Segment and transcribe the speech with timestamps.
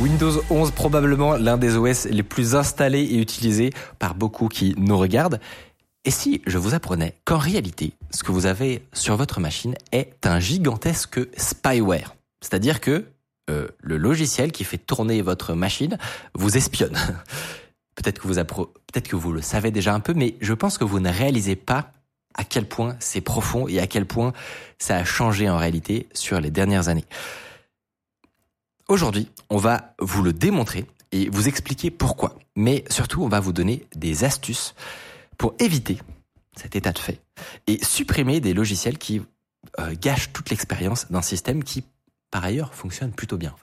[0.00, 4.96] Windows 11 probablement l'un des OS les plus installés et utilisés par beaucoup qui nous
[4.96, 5.40] regardent.
[6.06, 10.26] Et si je vous apprenais qu'en réalité, ce que vous avez sur votre machine est
[10.26, 12.14] un gigantesque spyware?
[12.40, 13.04] C'est-à-dire que
[13.50, 15.98] euh, le logiciel qui fait tourner votre machine
[16.34, 16.96] vous espionne.
[17.94, 20.84] peut-être que vous peut-être que vous le savez déjà un peu, mais je pense que
[20.84, 21.92] vous ne réalisez pas
[22.34, 24.32] à quel point c'est profond et à quel point
[24.78, 27.04] ça a changé en réalité sur les dernières années.
[28.90, 32.34] Aujourd'hui, on va vous le démontrer et vous expliquer pourquoi.
[32.56, 34.74] Mais surtout, on va vous donner des astuces
[35.38, 35.98] pour éviter
[36.56, 37.20] cet état de fait
[37.68, 39.22] et supprimer des logiciels qui
[39.78, 41.84] euh, gâchent toute l'expérience d'un système qui
[42.30, 43.54] par ailleurs, fonctionne plutôt bien.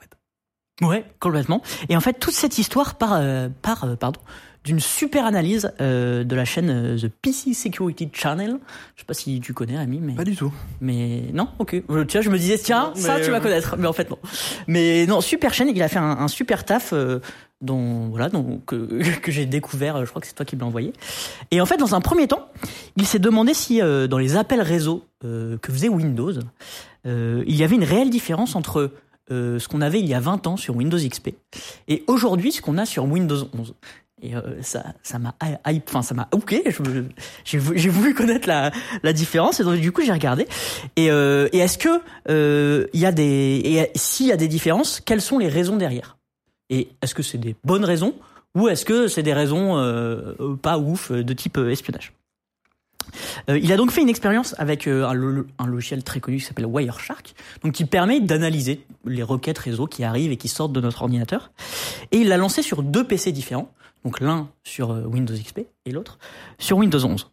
[0.80, 1.62] Ouais, complètement.
[1.88, 4.20] Et en fait, toute cette histoire part, euh, euh, pardon,
[4.64, 8.58] d'une super analyse euh, de la chaîne The PC Security Channel.
[8.94, 10.52] Je sais pas si tu connais, Ami, mais pas du tout.
[10.80, 11.82] Mais non, ok.
[12.06, 14.18] Tiens, je me disais tiens, ça tu vas connaître, mais en fait non.
[14.66, 15.68] Mais non, super chaîne.
[15.68, 16.92] Il a fait un, super taf.
[17.60, 20.68] dont voilà donc que, que j'ai découvert je crois que c'est toi qui me l'as
[20.68, 20.92] envoyé
[21.50, 22.46] et en fait dans un premier temps
[22.94, 26.34] il s'est demandé si dans les appels réseau que faisait Windows
[27.06, 28.92] euh, il y avait une réelle différence entre
[29.30, 31.30] euh, ce qu'on avait il y a 20 ans sur Windows XP
[31.88, 33.74] et aujourd'hui ce qu'on a sur Windows 11.
[34.20, 36.60] Et euh, ça, ça m'a enfin ça m'a ok.
[37.44, 40.46] J'ai voulu connaître la, la différence et donc du coup j'ai regardé.
[40.96, 45.20] Et, et est-ce que il y a des, et s'il y a des différences, quelles
[45.20, 46.16] sont les raisons derrière?
[46.68, 48.14] Et est-ce que c'est des bonnes raisons?
[48.56, 49.76] Ou est-ce que c'est des raisons
[50.60, 52.12] pas ouf de type espionnage?
[53.48, 56.66] Euh, il a donc fait une expérience avec euh, un, logiciel très connu qui s'appelle
[56.66, 57.34] Wireshark,
[57.72, 61.50] qui permet d'analyser les requêtes réseau qui arrivent et qui sortent de notre ordinateur.
[62.12, 63.72] Et il l'a lancé sur deux PC différents,
[64.04, 66.18] donc l'un sur euh, Windows XP et l'autre
[66.58, 67.30] sur Windows 11.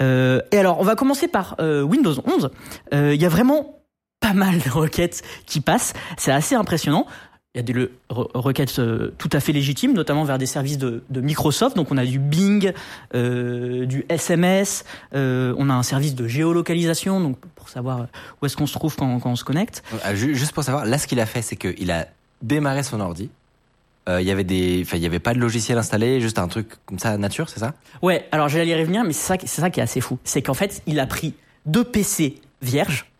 [0.00, 2.50] et alors, on va commencer par Windows 11.
[2.92, 3.78] Il y a vraiment
[4.20, 5.94] pas mal de requêtes qui passent.
[6.16, 7.06] C'est assez impressionnant
[7.54, 11.02] il y a des requêtes euh, tout à fait légitimes, notamment vers des services de,
[11.10, 11.76] Microsoft.
[11.76, 12.72] Donc on a du Bing,
[13.14, 18.06] euh, du SMS, euh, on a un service de géolocalisation, donc pour savoir
[18.40, 19.82] où est-ce qu'on se trouve quand, on se connecte.
[20.12, 22.06] Juste pour savoir, là ce qu'il a fait, c'est qu'il a
[22.42, 23.30] démarré son ordi.
[24.06, 26.68] il y avait des, enfin il y avait pas de logiciel installé, juste un truc
[26.84, 27.74] comme ça nature, c'est ça?
[28.02, 28.28] Ouais.
[28.30, 30.54] Alors j'allais y revenir, mais c'est ça, c'est ça qui est assez fou, c'est qu'en
[30.54, 31.34] fait il a pris
[31.64, 33.10] deux PC vierges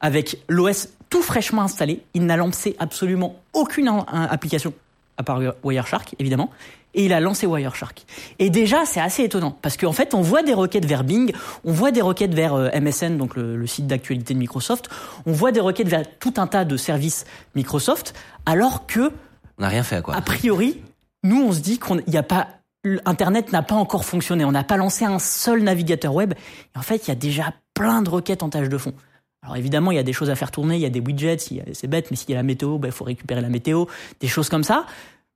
[0.00, 2.02] avec l'OS tout fraîchement installé.
[2.14, 4.72] Il n'a lancé absolument aucune application,
[5.16, 6.50] à part Wireshark, évidemment.
[6.94, 8.04] Et il a lancé Wireshark.
[8.38, 9.56] Et déjà, c'est assez étonnant.
[9.60, 11.32] Parce qu'en fait, on voit des requêtes vers Bing,
[11.64, 14.88] on voit des requêtes vers euh, MSN, donc le, site d'actualité de Microsoft,
[15.26, 18.14] on voit des requêtes vers tout un tas de services Microsoft,
[18.46, 19.12] alors que...
[19.58, 20.14] On n'a rien fait, quoi.
[20.14, 20.80] A priori,
[21.22, 22.48] nous, on se dit qu'il n'y a pas
[23.04, 24.44] Internet n'a pas encore fonctionné.
[24.44, 26.34] On n'a pas lancé un seul navigateur web.
[26.34, 28.94] Et en fait, il y a déjà plein de requêtes en tâche de fond.
[29.46, 31.38] Alors évidemment, il y a des choses à faire tourner, il y a des widgets,
[31.72, 33.84] c'est bête, mais s'il y a la météo, ben, il faut récupérer la météo,
[34.20, 34.86] des choses comme ça.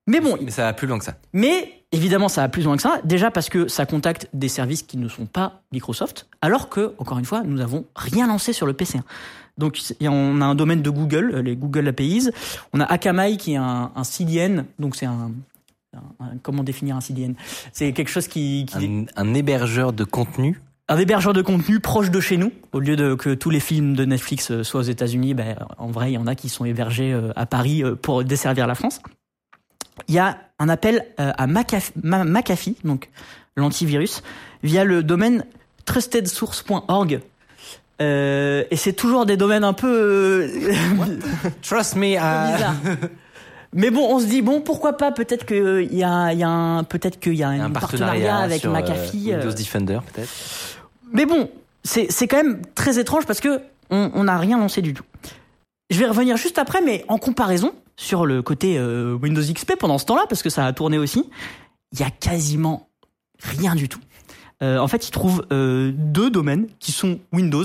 [0.08, 0.36] Mais bon.
[0.42, 1.14] Mais ça va plus loin que ça.
[1.32, 3.00] Mais évidemment, ça va plus loin que ça.
[3.04, 7.18] Déjà parce que ça contacte des services qui ne sont pas Microsoft, alors que, encore
[7.18, 8.98] une fois, nous n'avons rien lancé sur le PC.
[9.58, 12.30] Donc, on a un domaine de Google, euh, les Google APIs.
[12.72, 15.30] On a Akamai qui est un, CDN, donc c'est un,
[16.42, 17.34] comment définir un CDN
[17.72, 19.06] C'est quelque chose qui, qui...
[19.14, 22.52] un, hébergeur de contenu un hébergeur de contenu proche de chez nous.
[22.72, 25.86] Au lieu de que tous les films de Netflix euh, soient aux États-Unis, ben, en
[25.86, 28.74] vrai, il y en a qui sont hébergés euh, à Paris euh, pour desservir la
[28.74, 29.00] France.
[30.08, 33.10] Il y a un appel à McAfee, donc
[33.54, 34.22] l'antivirus,
[34.62, 35.44] via le domaine
[35.84, 37.20] trustedsource.org.
[38.00, 40.50] et c'est toujours des domaines un peu
[41.60, 42.16] trust me
[43.74, 46.82] Mais bon, on se dit bon, pourquoi pas Peut-être qu'il y a, y a un,
[46.82, 49.34] peut-être qu'il y a un, partenariat, avec McAfee.
[49.34, 50.30] Windows Defender, peut-être.
[51.12, 51.50] Mais bon,
[51.84, 53.60] c'est quand même très étrange parce que
[53.90, 55.04] on n'a rien lancé du tout.
[55.90, 59.98] Je vais revenir juste après, mais en comparaison sur le côté euh, Windows XP pendant
[59.98, 61.28] ce temps-là, parce que ça a tourné aussi,
[61.92, 62.88] il y a quasiment
[63.40, 64.00] rien du tout.
[64.62, 67.64] Euh, en fait, ils trouvent euh, deux domaines qui sont Windows,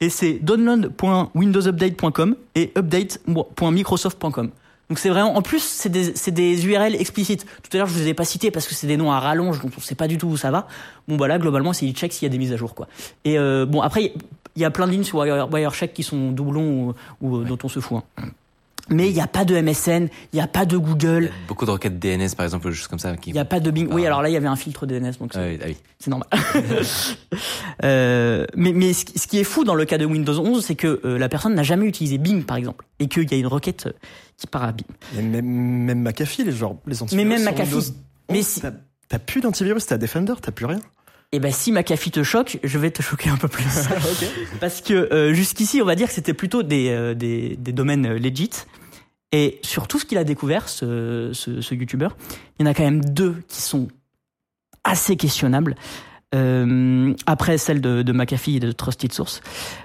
[0.00, 4.50] et c'est download.windowsupdate.com et update.microsoft.com.
[4.88, 7.44] Donc c'est vraiment, en plus, c'est des, c'est des URL explicites.
[7.62, 9.60] Tout à l'heure, je vous ai pas cité parce que c'est des noms à rallonge,
[9.60, 10.68] donc on sait pas du tout où ça va.
[11.08, 12.86] Bon, bah là, globalement, c'est il check s'il y a des mises à jour, quoi.
[13.24, 14.12] Et euh, bon, après,
[14.54, 17.44] il y a plein de lignes sur Wire- Wirecheck qui sont doublons ou, ou, euh,
[17.44, 17.98] dont on se fout.
[18.18, 18.22] hein.
[18.88, 21.72] Mais il n'y a pas de MSN, il n'y a pas de Google, Beaucoup de
[21.72, 23.16] requêtes DNS, par exemple, juste comme ça.
[23.16, 23.30] Qui...
[23.30, 23.88] il n'y a pas de Bing.
[23.92, 24.08] Oui, Ah.
[24.08, 25.76] alors là, il y avait un filtre DNS, donc c'est- Ah oui, ah oui.
[25.98, 26.28] c'est normal.
[27.84, 30.64] Euh, mais mais ce qui ce qui est fou dans le cas de Windows 11,
[30.64, 33.36] c'est que euh, la personne n'a jamais utilisé Bing, par exemple, et qu'il y a
[33.38, 33.92] une requête euh,
[34.38, 34.86] qui part à Bing.
[35.18, 37.26] Et même, même McAfee, les, genre, les antivirus.
[37.28, 37.74] Mais même McAfee.
[37.74, 37.92] Windows
[38.30, 38.72] Mais 11, si- t'as-
[39.08, 40.80] T'as plus d'antivirus, t'as Defender, t'as plus rien.
[41.32, 43.64] Et ben si McAfee te choque, je vais te choquer un peu plus.
[44.60, 48.06] Parce que euh, jusqu'ici, on va dire que c'était plutôt des, euh, des, des domaines
[48.06, 48.50] euh, legit.
[49.32, 52.08] Et sur tout ce qu'il a découvert, ce, ce, ce YouTuber,
[52.58, 53.88] il y en a quand même deux qui sont
[54.84, 55.74] assez questionnables.
[56.34, 59.40] Euh, après celle de, de McAfee et de Trusted Source,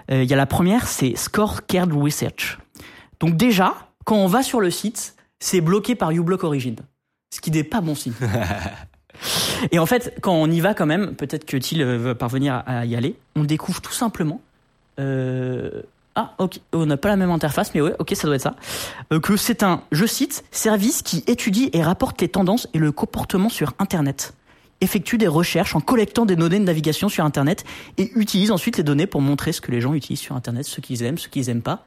[0.10, 2.60] il y a la première, c'est Score Cared Research.
[3.20, 6.76] Donc déjà, quand on va sur le site, c'est bloqué par uBlock Origin,
[7.34, 8.14] ce qui n'est pas bon signe.
[9.72, 12.64] Et en fait, quand on y va quand même, peut-être que Thiel euh, va parvenir
[12.66, 14.42] à y aller, on découvre tout simplement.
[15.00, 15.82] Euh,
[16.16, 18.56] ah, ok, on n'a pas la même interface, mais ouais, ok, ça doit être ça.
[19.14, 22.92] Euh, que c'est un, je cite, service qui étudie et rapporte les tendances et le
[22.92, 24.34] comportement sur Internet.
[24.82, 27.64] Effectue des recherches en collectant des données de navigation sur Internet
[27.98, 30.82] et utilise ensuite les données pour montrer ce que les gens utilisent sur Internet, ce
[30.82, 31.86] qu'ils aiment, ce qu'ils aiment pas.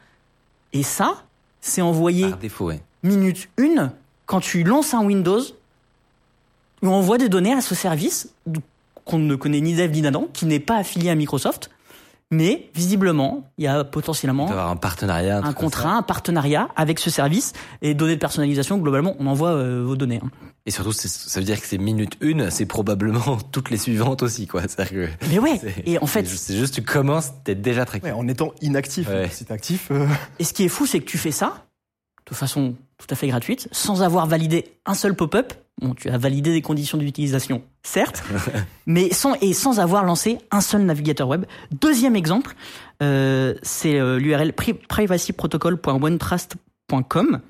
[0.72, 1.24] Et ça,
[1.60, 2.80] c'est envoyé Par défaut, ouais.
[3.02, 3.92] minute 1,
[4.26, 5.42] quand tu lances un Windows,
[6.88, 8.30] on envoie des données à ce service
[9.04, 11.70] qu'on ne connaît ni d'Eve ni d'Adam, qui n'est pas affilié à Microsoft,
[12.30, 15.38] mais visiblement, il y a potentiellement Il doit y avoir un partenariat.
[15.44, 17.52] un contrat, un partenariat avec ce service
[17.82, 20.20] et données de personnalisation, globalement, on envoie euh, vos données.
[20.24, 20.30] hein.
[20.66, 24.46] Et surtout, ça veut dire que c'est minute une, c'est probablement toutes les suivantes aussi,
[24.46, 24.62] quoi.
[24.62, 25.26] C'est-à-dire que.
[25.28, 28.06] Mais ouais, c'est- et en fait, c'est juste- juste, tu commences, t'es déjà traqué.
[28.06, 29.06] Ouais, en étant inactif.
[29.08, 29.28] Ouais.
[29.30, 30.06] Si t'es actif, euh,
[30.38, 31.66] et ce qui est fou, c'est que tu fais ça
[32.30, 35.52] de façon tout à fait gratuite, sans avoir validé un seul pop-up.
[35.82, 38.22] Bon, tu as validé des conditions d'utilisation, certes,
[38.86, 41.44] mais sans et sans avoir lancé un seul navigateur web.
[41.72, 42.54] Deuxième exemple,
[43.02, 47.40] euh, c'est euh, l'URL pri- privacyprotocol.onetrust.com.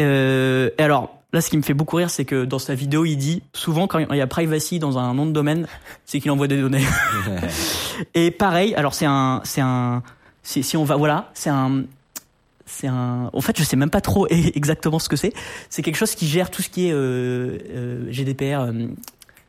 [0.00, 3.04] Euh, et alors là, ce qui me fait beaucoup rire, c'est que dans sa vidéo,
[3.04, 5.68] il dit souvent quand il y a privacy dans un nom de domaine,
[6.04, 6.84] c'est qu'il envoie des données.
[8.14, 10.02] et pareil, alors c'est un, c'est un,
[10.42, 11.84] si on va, voilà, c'est un,
[12.66, 13.30] c'est un.
[13.32, 15.32] En fait, je sais même pas trop exactement ce que c'est.
[15.70, 18.60] C'est quelque chose qui gère tout ce qui est euh, euh, GDPR.
[18.60, 18.86] euh,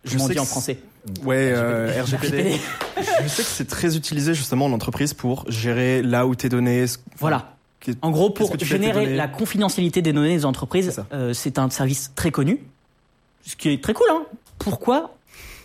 [0.03, 0.79] Je dit que en français
[1.23, 2.57] ouais, euh, RGPD.
[3.23, 6.85] Je sais que c'est très utilisé justement en entreprise pour gérer là où tes données.
[7.19, 7.51] Voilà.
[8.01, 12.31] En gros, pour générer la confidentialité des données des entreprises, euh, c'est un service très
[12.31, 12.59] connu,
[13.45, 14.07] ce qui est très cool.
[14.11, 14.23] Hein
[14.57, 15.15] Pourquoi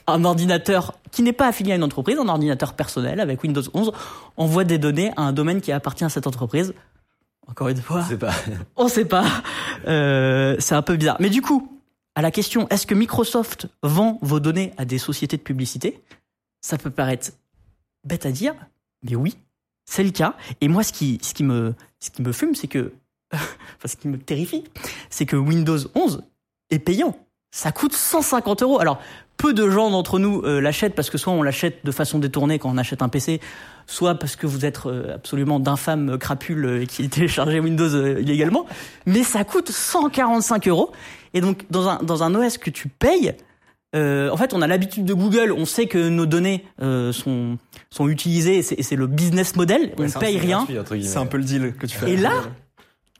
[0.06, 3.92] un ordinateur qui n'est pas affilié à une entreprise, un ordinateur personnel avec Windows 11,
[4.36, 6.74] envoie des données à un domaine qui appartient à cette entreprise
[7.50, 8.32] Encore une fois, C'est pas.
[8.76, 9.26] on sait pas.
[9.86, 11.16] Euh, c'est un peu bizarre.
[11.20, 11.80] Mais du coup,
[12.14, 16.00] à la question est-ce que Microsoft vend vos données à des sociétés de publicité?
[16.60, 17.32] Ça peut paraître
[18.04, 18.54] bête à dire,
[19.02, 19.36] mais oui,
[19.84, 20.36] c'est le cas.
[20.60, 22.92] Et moi, ce qui, ce qui me, ce qui me fume, c'est que,
[23.34, 24.64] enfin, ce qui me terrifie,
[25.08, 26.22] c'est que Windows 11
[26.70, 27.18] est payant.
[27.50, 28.80] Ça coûte 150 euros.
[28.80, 29.00] Alors,
[29.36, 32.58] peu de gens d'entre nous euh, l'achètent parce que soit on l'achète de façon détournée
[32.58, 33.40] quand on achète un PC,
[33.86, 38.66] soit parce que vous êtes euh, absolument d'infâmes crapules euh, qui téléchargez Windows euh, illégalement.
[39.06, 40.92] Mais ça coûte 145 euros.
[41.34, 43.34] Et donc, dans un, dans un OS que tu payes,
[43.96, 47.58] euh, en fait, on a l'habitude de Google, on sait que nos données euh, sont,
[47.90, 50.66] sont utilisées, et c'est le business model, on ne paye rien.
[51.02, 52.12] C'est un peu le deal que tu fais.
[52.12, 52.32] Et là,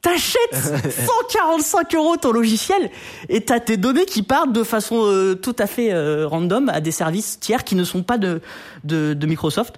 [0.03, 2.91] t'achètes 145 euros ton logiciel
[3.29, 6.81] et t'as tes données qui partent de façon euh, tout à fait euh, random à
[6.81, 8.41] des services tiers qui ne sont pas de,
[8.85, 9.77] de, de Microsoft.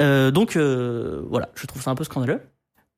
[0.00, 2.40] Euh, donc euh, voilà, je trouve ça un peu scandaleux.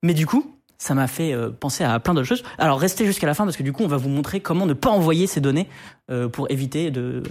[0.02, 2.42] Mais du coup, ça m'a fait euh, penser à plein d'autres choses.
[2.58, 4.72] Alors restez jusqu'à la fin parce que du coup, on va vous montrer comment ne
[4.72, 5.68] pas envoyer ces données
[6.10, 7.22] euh, pour éviter de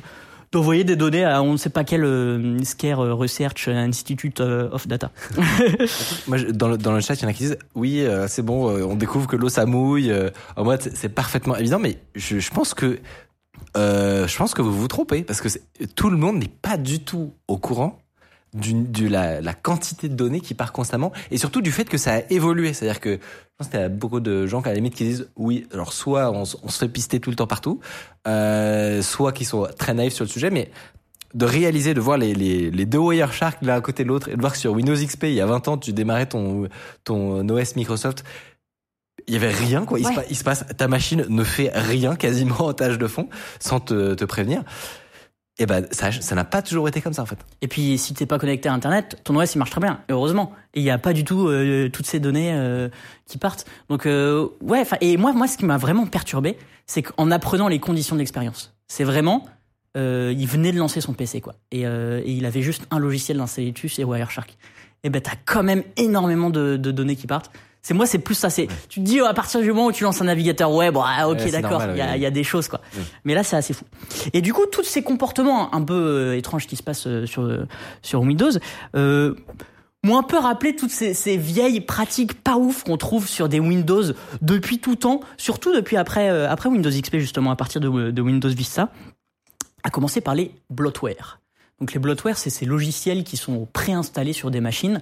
[0.51, 4.70] d'envoyer des données à on ne sait pas quel euh, Scare euh, Research Institute euh,
[4.72, 5.12] of Data.
[6.27, 8.70] Moi, dans le, dans le chat, il y en a qui disent oui, c'est bon,
[8.84, 10.12] on découvre que l'eau ça mouille.
[10.56, 13.00] en mode, c'est- parfaitement évident, mais je, je pense que
[13.75, 15.50] je pense que vous vous trompez parce que
[15.96, 18.00] tout le monde n'est pas du tout au courant
[18.53, 22.15] de la, la quantité de données qui part constamment et surtout du fait que ça
[22.15, 22.74] a évolué.
[22.74, 23.18] C'est-à-dire que je
[23.58, 26.32] pense qu'il y a beaucoup de gens à la limite qui disent oui, alors soit
[26.32, 27.79] on, on se fait pister tout le temps partout,
[28.27, 30.72] euh, soit qui sont très naïfs sur le sujet, mais
[31.36, 34.36] de réaliser, de voir les, les, les deux Wireshark l'un à côté de l'autre et
[34.36, 36.68] de voir que sur Windows XP, il y a 20 ans, tu démarrais ton,
[37.03, 38.24] ton OS Microsoft,
[39.27, 40.00] il y avait rien, quoi.
[40.00, 40.15] Il, se, Ouais.
[40.15, 43.29] pa- il se passe, ta machine ne fait rien quasiment en tâche de fond
[43.60, 44.63] sans te, te prévenir.
[45.60, 47.38] Et ben ça, ça n'a pas toujours été comme ça en fait.
[47.62, 50.13] Et puis si t'es pas connecté à Internet, ton OS il marche très bien, et
[50.13, 50.54] heureusement.
[50.74, 52.88] Et il n'y a pas du tout euh, toutes ces données euh,
[53.28, 53.66] qui partent.
[53.89, 57.80] Donc euh, ouais, et moi moi ce qui m'a vraiment perturbé, c'est qu'en apprenant les
[57.80, 59.46] conditions de l'expérience, c'est vraiment
[59.98, 63.00] euh, il venait de lancer son PC quoi, et, euh, et il avait juste un
[63.00, 64.58] logiciel d'installer dessus, c'est Wireshark.
[65.04, 67.51] Et ben t'as quand même énormément de, de données qui partent.
[67.82, 68.50] C'est moi, c'est plus ça.
[68.50, 70.98] C'est tu te dis oh, à partir du moment où tu lances un navigateur web,
[71.04, 72.82] ah, ok, Ouais, d'accord, il y, a, y a des choses quoi.
[73.24, 73.86] Mais là, c'est assez fou.
[74.34, 77.44] Et du coup, tous ces comportements un peu euh, étranges qui se passent euh, sur
[77.44, 77.66] euh,
[78.02, 78.52] sur Windows.
[78.96, 79.36] Euh,
[80.04, 83.60] m'ont un peu rappelé toutes ces, ces vieilles pratiques pas ouf qu'on trouve sur des
[83.60, 84.04] Windows
[84.42, 88.22] depuis tout temps, surtout depuis après euh, après Windows XP justement à partir de, de
[88.22, 88.92] Windows Vista,
[89.84, 91.40] à commencer par les bloatware.
[91.80, 95.02] Donc les bloatware, c'est ces logiciels qui sont préinstallés sur des machines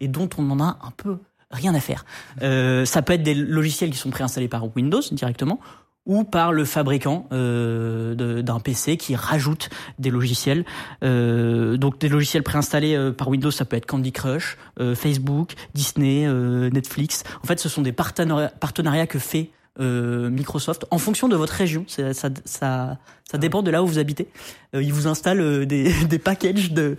[0.00, 1.18] et dont on en a un peu
[1.50, 2.04] rien à faire.
[2.42, 5.60] Euh, ça peut être des logiciels qui sont préinstallés par Windows directement
[6.08, 10.64] ou par le fabricant euh, d'un PC qui rajoute des logiciels.
[11.04, 15.52] Euh, donc des logiciels préinstallés euh, par Windows, ça peut être Candy Crush, euh, Facebook,
[15.74, 17.24] Disney, euh, Netflix.
[17.42, 19.50] En fait, ce sont des partenariats que fait
[19.80, 21.84] euh, Microsoft en fonction de votre région.
[21.88, 22.98] C'est- Ça, ça,
[23.30, 24.28] ça dépend de là où vous habitez.
[24.74, 26.96] Euh, ils vous installent euh, des, des packages de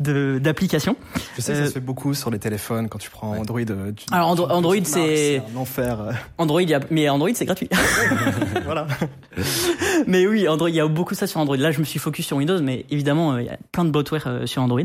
[0.00, 0.96] de- d'applications.
[1.36, 3.60] Je sais que Euh, ça se fait beaucoup sur les téléphones quand tu prends Android.
[3.70, 6.00] euh, tu- Alors, Andro- tu- Android, c'est- un enfer.
[6.00, 7.68] euh, Android, il y a- mais Android c'est gratuit.
[8.64, 8.86] voilà.
[10.06, 11.56] mais oui, Android, il y a beaucoup ça sur Android.
[11.56, 13.90] Là, je me suis focus sur Windows, mais évidemment, euh, il y a plein de
[13.90, 14.80] bloatware euh, sur Android.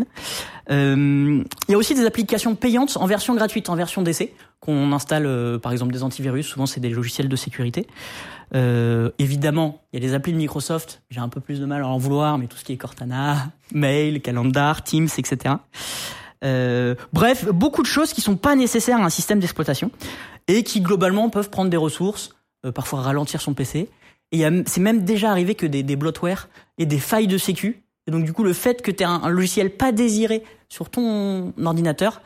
[0.70, 4.92] Euh, il y a aussi des applications payantes en version gratuite, en version d'essai, qu'on
[4.92, 6.46] installe, euh, par exemple, des antivirus.
[6.46, 7.88] Souvent, c'est des logiciels de sécurité.
[8.56, 11.02] Euh, évidemment, il y a des applis de Microsoft.
[11.10, 13.52] J'ai un peu plus de mal à en vouloir, mais tout ce qui est Cortana,
[13.74, 15.56] Mail, Calendar, Teams, etc.
[16.44, 19.92] Euh, bref, beaucoup de choses qui sont pas nécessaires à un système d'exploitation
[20.48, 22.36] et qui globalement peuvent prendre des ressources,
[22.74, 23.90] parfois ralentir son PC.
[24.32, 25.98] Et c'est même déjà arrivé que des, des
[26.78, 27.84] et des failles de sécu.
[28.08, 31.54] Et donc du coup, le fait que tu aies un logiciel pas désiré sur ton
[31.64, 32.22] ordinateur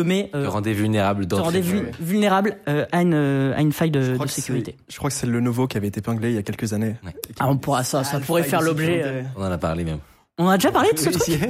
[0.00, 1.90] te met Te euh, rendait vulnérable te vu- ouais.
[2.00, 4.76] vulnérable euh, à, une, à une faille Je de, sécurité.
[4.88, 6.96] Je crois que c'est le nouveau qui avait été épinglé il y a quelques années.
[7.04, 7.14] Ouais.
[7.38, 9.02] Ah, on pourra ça, ça Ah, pourrait faire l'objet.
[9.04, 9.98] euh, On en a parlé même.
[10.38, 11.40] On a déjà parlé de ce truc.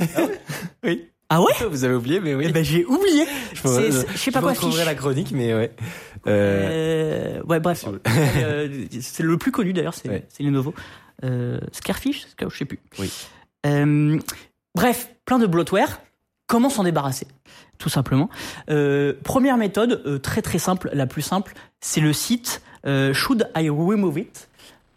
[0.85, 1.07] oui.
[1.29, 2.45] Ah ouais Vous avez oublié, mais oui.
[2.49, 3.25] Eh ben j'ai oublié.
[3.53, 4.87] je c'est- c'est- je sais pas quoi, retrouverai fiche.
[4.87, 5.73] la chronique, mais ouais.
[6.29, 7.85] Euh, Euh, ouais, bref.
[8.39, 10.25] Euh, c'est le plus connu d'ailleurs, c'est Ouais.
[10.29, 10.73] c'est Lenovo.
[11.25, 12.79] Euh, Scarfish, Scar- je sais plus.
[13.01, 13.11] Oui.
[13.67, 14.19] Euh,
[14.77, 16.01] bref, plein de bloatware.
[16.47, 17.27] Comment s'en débarrasser?
[17.79, 18.31] Tout simplement.
[18.71, 23.49] Euh, première méthode, euh, très très simple, la plus simple, c'est le site euh, Should
[23.57, 24.49] I Remove It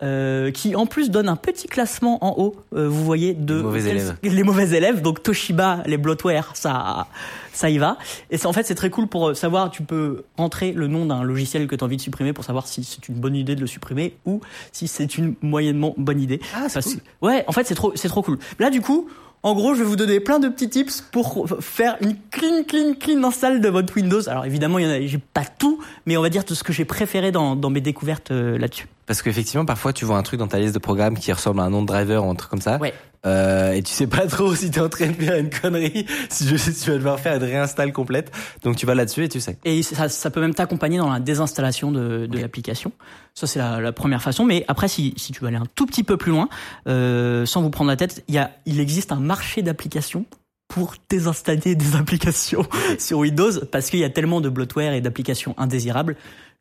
[0.01, 3.61] euh, qui en plus donne un petit classement en haut, euh, vous voyez, de Les
[3.63, 4.15] mauvais élèves.
[4.23, 5.01] les mauvais élèves.
[5.01, 7.07] Donc Toshiba, les bloatware, ça,
[7.51, 7.97] ça y va.
[8.31, 9.71] Et c'est en fait c'est très cool pour euh, savoir.
[9.71, 12.65] Tu peux rentrer le nom d'un logiciel que tu as envie de supprimer pour savoir
[12.65, 14.39] si c'est une bonne idée de le supprimer ou
[14.71, 16.39] si c'est une moyennement bonne idée.
[16.55, 17.01] Ah, c'est cool.
[17.21, 18.39] Ouais, en fait c'est trop c'est trop cool.
[18.59, 19.09] Là du coup.
[19.41, 22.93] En gros, je vais vous donner plein de petits tips pour faire une clean, clean,
[22.99, 24.27] clean install de votre Windows.
[24.27, 26.63] Alors évidemment, il y en a, j'ai pas tout, mais on va dire tout ce
[26.63, 28.87] que j'ai préféré dans, dans mes découvertes euh, là-dessus.
[29.09, 31.63] Parce qu'effectivement, parfois, tu vois un truc dans ta liste de programmes qui ressemble à
[31.63, 32.77] un nom de driver ou un truc comme ça.
[32.77, 32.93] Ouais.
[33.25, 36.47] Euh, et tu sais pas trop si t'es en train de faire une connerie, si,
[36.47, 38.31] je, si tu vas devoir faire une réinstall complète.
[38.61, 39.57] Donc tu vas là-dessus et tu sais.
[39.65, 42.91] Et ça, ça peut même t'accompagner dans la désinstallation de, de l'application.
[43.33, 44.45] Ça, c'est la, la première façon.
[44.45, 46.47] Mais après, si, si tu veux aller un tout petit peu plus loin,
[46.87, 50.25] euh, sans vous prendre la tête, il, y a, il existe un marché d'applications
[50.67, 52.63] pour désinstaller des applications
[52.99, 56.15] sur Windows parce qu'il y a tellement de bloatware et d'applications indésirables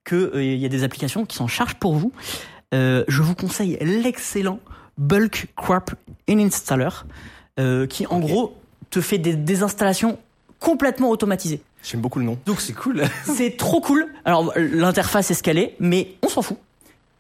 [0.05, 2.13] que euh, il y a des applications qui s'en chargent pour vous.
[2.75, 4.61] Euh, je vous conseille l'excellent
[4.99, 5.93] Bulk Crap
[6.29, 6.89] Installer
[7.59, 8.57] euh, qui en gros
[8.91, 10.19] te fait des désinstallations
[10.61, 11.61] complètement automatisées.
[11.83, 12.39] J'aime beaucoup le nom.
[12.47, 13.05] Donc c'est cool.
[13.25, 14.07] C'est trop cool.
[14.25, 16.59] Alors l'interface est ce qu'elle est, mais on s'en fout.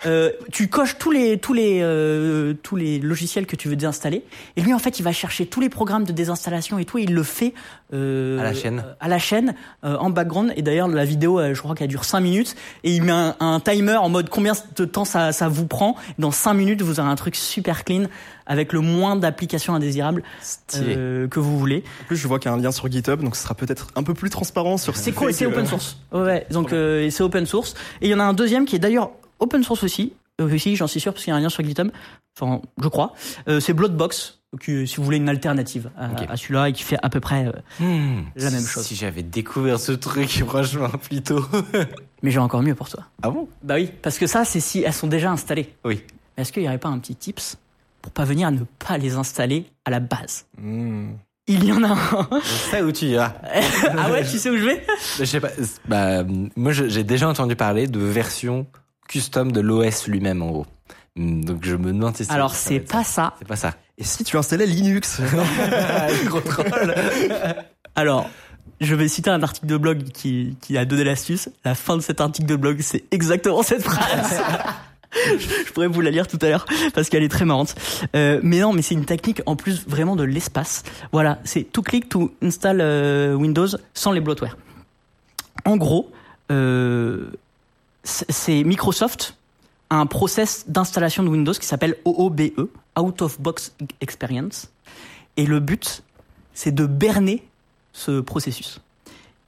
[0.06, 4.22] Euh, tu coches tous les tous les euh, tous les logiciels que tu veux désinstaller
[4.56, 7.02] et lui en fait il va chercher tous les programmes de désinstallation et tout et
[7.02, 7.52] il le fait
[7.92, 8.78] euh, À la chaîne.
[8.86, 11.88] euh, à la chaîne euh, en background et d'ailleurs la vidéo euh, je crois qu'elle
[11.88, 15.32] dure 5 minutes et il met un, un timer en mode combien de temps ça,
[15.32, 18.04] ça vous prend dans 5 minutes vous aurez un truc super clean
[18.46, 20.22] avec le moins d'applications indésirables
[20.76, 23.20] euh, que vous voulez En plus, je vois qu'il y a un lien sur GitHub,
[23.20, 24.96] donc ce sera peut-être un peu plus transparent sur.
[24.96, 25.98] C'est cool, c'est open source.
[26.12, 27.74] Ouais, donc euh, et c'est open source.
[28.00, 30.12] Et il y en a un deuxième qui est d'ailleurs open source aussi.
[30.40, 31.90] Euh, aussi, j'en suis sûr parce qu'il y a un lien sur GitHub.
[32.40, 33.14] Enfin, je crois.
[33.48, 34.38] Euh, c'est Bloodbox.
[34.52, 37.46] Donc, euh, si vous voulez une alternative à, celui-là et qui fait à peu près.
[37.46, 38.22] euh, Hmm.
[38.36, 38.84] La même chose.
[38.84, 41.44] Si j'avais découvert ce truc, franchement, plus tôt.
[42.22, 43.04] mais j'ai encore mieux pour toi.
[43.22, 43.48] ah bon?
[43.62, 45.74] Bah oui, parce que ça, c'est si elles sont déjà installées.
[45.84, 46.02] Oui.
[46.36, 47.56] Est-ce qu'il n'y aurait pas un petit tips
[48.00, 50.46] pour pas venir à ne pas les installer à la base?
[50.56, 51.10] Hmm.
[51.46, 52.28] Il y en a un.
[52.42, 53.32] Je sais où tu iras.
[53.98, 54.82] ah ouais, tu sais où je vais?
[55.18, 55.48] Je sais pas.
[55.86, 56.22] Bah,
[56.56, 58.66] moi, j'ai déjà entendu parler de version
[59.08, 60.66] custom de l'OS lui-même, en gros.
[61.16, 62.32] Hmm, Donc je me demande si c'est.
[62.32, 63.04] Alors, c'est pas ça.
[63.04, 63.34] ça.
[63.38, 63.74] C'est pas ça.
[63.98, 65.20] Et si tu installais Linux?
[66.26, 66.94] Gros troll.
[67.96, 68.30] Alors,
[68.80, 71.48] je vais citer un article de blog qui, qui a donné l'astuce.
[71.64, 74.40] La fin de cet article de blog, c'est exactement cette phrase.
[75.38, 77.74] je pourrais vous la lire tout à l'heure parce qu'elle est très marrante.
[78.14, 80.84] Euh, mais non, mais c'est une technique en plus vraiment de l'espace.
[81.10, 84.56] Voilà, c'est tout clic to install euh, Windows sans les bloatware.
[85.64, 86.12] En gros,
[86.52, 87.30] euh,
[88.08, 89.36] c'est Microsoft
[89.90, 94.70] a un process d'installation de Windows qui s'appelle OOBE, Out of Box Experience.
[95.36, 96.02] Et le but,
[96.52, 97.46] c'est de berner
[97.92, 98.80] ce processus.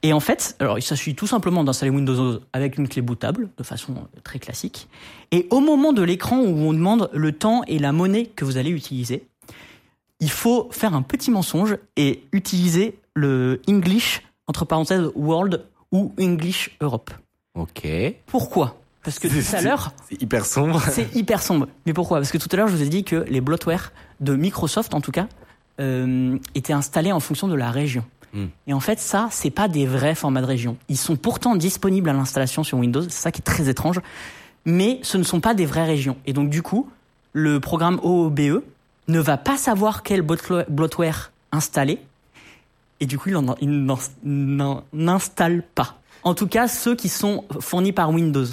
[0.03, 3.63] Et en fait, alors il s'agit tout simplement d'installer Windows avec une clé bootable de
[3.63, 4.89] façon très classique.
[5.31, 8.57] Et au moment de l'écran où on demande le temps et la monnaie que vous
[8.57, 9.27] allez utiliser,
[10.21, 16.77] il faut faire un petit mensonge et utiliser le English entre parenthèses World ou English
[16.81, 17.11] Europe.
[17.61, 17.87] Ok.
[18.27, 18.77] Pourquoi?
[19.03, 20.83] Parce que tout à l'heure, C'est hyper sombre.
[20.91, 21.67] c'est hyper sombre.
[21.87, 22.19] Mais pourquoi?
[22.19, 25.01] Parce que tout à l'heure, je vous ai dit que les bloatware de Microsoft, en
[25.01, 25.27] tout cas,
[25.81, 28.05] euh, étaient installés en fonction de la région.
[28.35, 28.47] Hmm.
[28.67, 30.77] Et en fait, ça, c'est pas des vrais formats de région.
[30.89, 33.03] Ils sont pourtant disponibles à l'installation sur Windows.
[33.03, 34.01] C'est ça qui est très étrange.
[34.67, 36.17] Mais ce ne sont pas des vraies régions.
[36.27, 36.89] Et donc, du coup,
[37.33, 38.63] le programme OOBE
[39.09, 41.99] ne va pas savoir quel bloatwa- bloatware installer.
[43.01, 43.81] Et du coup, il
[44.23, 45.97] n'en installe pas.
[46.23, 48.45] En tout cas, ceux qui sont fournis par Windows.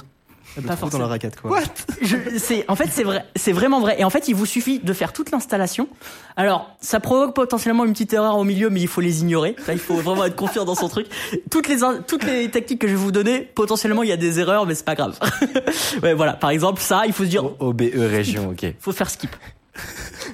[0.66, 1.60] Pas me trouve dans la raquette, quoi.
[2.02, 4.80] je- c'est en fait c'est vrai c'est vraiment vrai et en fait il vous suffit
[4.80, 5.88] de faire toute l'installation
[6.36, 9.74] alors ça provoque potentiellement une petite erreur au milieu mais il faut les ignorer Là,
[9.74, 11.06] il faut vraiment être confiant dans son truc
[11.52, 14.40] toutes les toutes les techniques que je vais vous donner potentiellement il y a des
[14.40, 15.20] erreurs mais c'est pas grave
[16.02, 18.74] ouais voilà par exemple ça il faut se dire OBE région, ok.
[18.80, 19.36] faut faire skip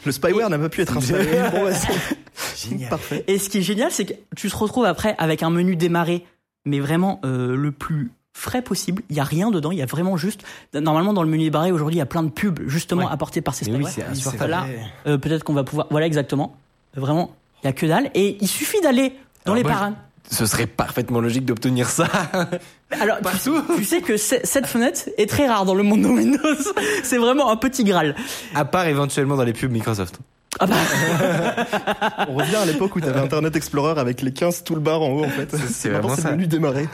[0.06, 1.26] Le spyware n'a pas pu être installé.
[1.52, 2.90] bon, bah, c'est- Génial.
[2.90, 3.26] Parfait.
[3.28, 6.26] et ce qui est génial c'est que tu te retrouves après avec un menu démarrer
[6.66, 9.86] mais vraiment euh, le plus frais possible il y a rien dedans il y a
[9.86, 10.42] vraiment juste
[10.74, 13.12] normalement dans le menu démarrer aujourd'hui il y a plein de pubs justement Ouais.
[13.12, 14.50] apportés par ces oui, insupportable.
[14.52, 14.66] là.
[15.06, 15.88] Euh, peut-être qu'on va pouvoir.
[15.92, 16.56] Voilà, exactement.
[16.96, 18.10] Vraiment, il y a que dalle.
[18.16, 19.10] Et il suffit d'aller
[19.46, 20.02] dans Alors les moi, paramètres.
[20.32, 22.08] Ce serait parfaitement logique d'obtenir ça.
[23.02, 26.40] Alors, tu, tu sais que cette fenêtre est très rare dans le monde de Windows.
[27.04, 28.16] C'est vraiment un petit graal.
[28.56, 30.20] À part éventuellement dans les pubs Microsoft.
[30.60, 30.76] Ah bah,
[32.30, 35.26] On revient à l'époque où tu avais Internet Explorer avec les 15 toolbars en haut,
[35.26, 35.56] en fait.
[35.56, 36.88] c'est vraiment c'est menu démarrer.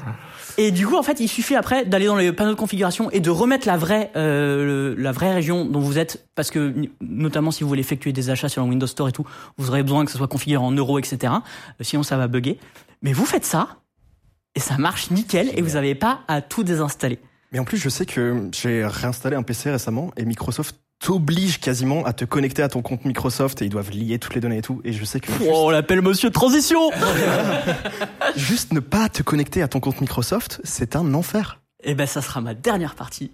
[0.58, 3.20] et du coup, en fait, il suffit après d'aller dans les panneaux de configuration et
[3.20, 7.64] de remettre la vraie, euh, la vraie région dont vous êtes, parce que notamment si
[7.64, 9.26] vous voulez effectuer des achats sur le Windows Store et tout,
[9.58, 11.34] vous aurez besoin que ce soit configuré en euros, etc.
[11.34, 12.58] Euh, Sinon, ça va bugger.
[13.02, 13.78] Mais vous faites ça
[14.56, 17.20] et ça marche nickel et vous n'avez pas à tout désinstaller.
[17.52, 22.06] Mais en plus, je sais que j'ai réinstallé un PC récemment et Microsoft t'oblige quasiment
[22.06, 24.62] à te connecter à ton compte Microsoft et ils doivent lier toutes les données et
[24.62, 24.82] tout.
[24.84, 26.92] Et je sais que Oh, on l'appelle Monsieur Transition.
[26.92, 31.60] juste, juste ne pas te connecter à ton compte Microsoft, c'est un enfer.
[31.84, 33.32] Eh ben, ça sera ma dernière partie.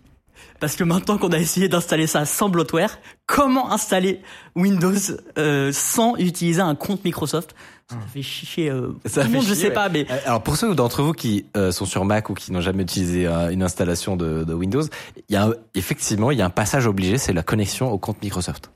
[0.60, 4.22] Parce que maintenant qu'on a essayé d'installer ça sans bloatware, comment installer
[4.56, 4.94] Windows
[5.38, 7.56] euh, sans utiliser un compte Microsoft?
[7.90, 8.70] Ça fait chier.
[8.72, 9.74] Euh, Ça tout fait monde, je chier, sais ouais.
[9.74, 12.62] pas, mais Alors pour ceux d'entre vous qui euh, sont sur Mac ou qui n'ont
[12.62, 14.82] jamais utilisé euh, une installation de, de Windows,
[15.30, 17.98] il y a un- effectivement il y a un passage obligé, c'est la connexion au
[18.00, 18.72] compte Microsoft.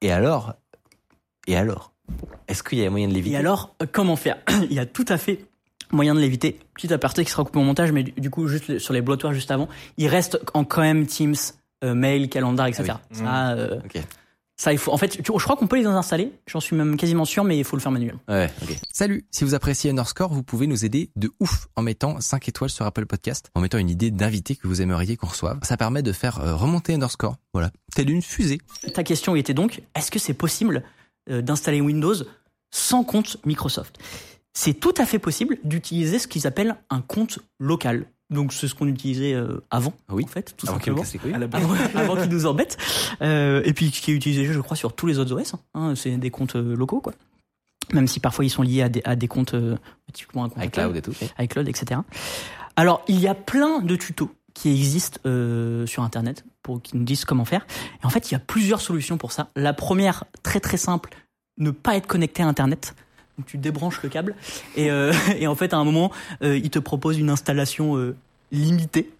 [0.00, 0.54] Et alors,
[1.46, 1.92] et alors,
[2.46, 3.34] est-ce qu'il y a moyen de l'éviter?
[3.34, 4.38] Et alors, euh, comment faire?
[4.70, 5.44] Il y a tout à fait
[5.90, 6.58] moyen de l'éviter.
[6.74, 9.50] Petit aparté qui sera coupé au montage, mais du, coup, juste sur les bloatwares juste
[9.50, 11.34] avant, il reste en quand même Teams,
[11.82, 12.92] mail, calendar, etc.
[12.92, 14.00] Ah Ça, Ok.
[14.60, 14.92] Ça, il faut.
[14.92, 16.32] En fait, tu- je crois qu'on peut les installer.
[16.48, 18.20] J'en suis même quasiment sûr, mais il faut le faire manuellement.
[18.28, 18.50] Ouais.
[18.92, 22.68] Salut, si vous appréciez Underscore, vous pouvez nous aider de ouf en mettant 5 étoiles
[22.70, 25.60] sur Apple Podcast, en mettant une idée d'invité que vous aimeriez qu'on reçoive.
[25.62, 28.60] Ça permet de faire euh, remonter Underscore, voilà, telle une fusée.
[28.94, 30.82] Ta question était donc, est-ce que c'est possible
[31.30, 32.14] euh, d'installer Windows
[32.72, 33.98] sans compte Microsoft?
[34.54, 38.06] C'est tout à fait possible d'utiliser ce qu'ils appellent un compte local.
[38.30, 40.24] Donc c'est ce qu'on utilisait euh, avant, Oui.
[40.24, 41.02] en fait, tout Avant simplement.
[41.34, 41.62] À la base.
[41.94, 42.76] Avant, qu'ils nous embêtent.
[43.22, 45.54] Euh, et puis qui est utilisé, je crois, sur tous les autres OS.
[45.74, 45.94] hein.
[45.96, 47.14] C'est des comptes euh, locaux, quoi.
[47.94, 49.54] Même si parfois ils sont liés à des, à des comptes,
[50.12, 51.14] typiquement un compte iCloud et tout.
[51.38, 52.02] iCloud, etc.
[52.76, 57.04] Alors, il y a plein de tutos qui existent euh, sur Internet pour qui nous
[57.04, 57.66] disent comment faire.
[58.02, 59.48] Et en fait, il y a plusieurs solutions pour ça.
[59.56, 61.10] La première, très très simple,
[61.56, 62.94] ne pas être connecté à Internet.
[63.38, 64.34] Donc, tu débranches le câble
[64.76, 66.10] et, euh, et en fait, à un moment,
[66.42, 68.16] euh, il te propose une installation euh,
[68.52, 69.10] limitée.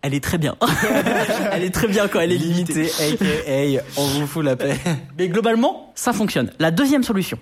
[0.00, 0.56] Elle est très bien.
[1.52, 2.88] elle est très bien quand elle est limitée.
[3.00, 4.78] Limité, aka, on vous fout la paix.
[5.18, 6.52] Mais globalement, ça fonctionne.
[6.60, 7.36] La deuxième solution,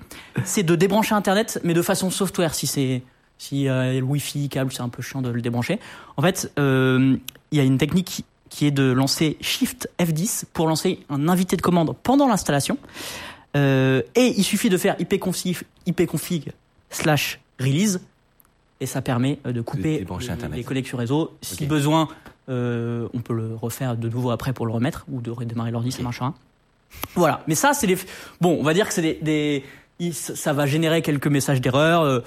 [0.45, 2.55] c'est de débrancher Internet, mais de façon software.
[2.55, 3.03] Si c'est
[3.37, 5.79] si le Wi-Fi câble, c'est un peu chiant de le débrancher.
[6.17, 7.19] En fait, il
[7.53, 11.57] y a une technique qui, qui est de lancer Shift F10 pour lancer un invité
[11.57, 12.79] de commande pendant l'installation.
[13.57, 16.53] Euh, et il suffit de faire ipconfig, ipconfig
[16.91, 18.01] slash release
[18.81, 21.37] et ça permet euh, de couper les, les connexions réseau.
[21.41, 22.09] Si besoin,
[22.49, 25.91] euh, on peut le refaire de nouveau après pour le remettre ou de redémarrer l'ordi,
[25.91, 26.35] ça marchera.
[27.15, 27.43] Voilà.
[27.47, 27.97] Mais ça, c'est des.
[28.41, 29.65] Bon, on va dire que c'est des,
[30.13, 32.23] Ça va générer quelques messages d'erreur.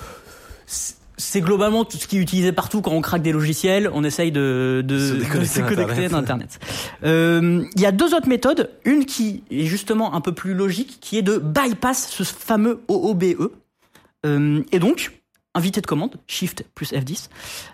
[1.20, 3.90] C'est- globalement tout ce qui est utilisé partout quand on craque des logiciels.
[3.94, 5.76] On essaye de, de, Se déconnecter connecter
[6.10, 6.12] d'Internet.
[6.12, 6.60] d'Internet.
[7.04, 8.72] Euh, Il y a deux autres méthodes.
[8.86, 13.52] Une qui est justement un peu plus logique, qui est de bypass ce fameux OOBE.
[14.26, 15.12] Euh, et donc,
[15.56, 17.30] invité de commande, Shift plus F10,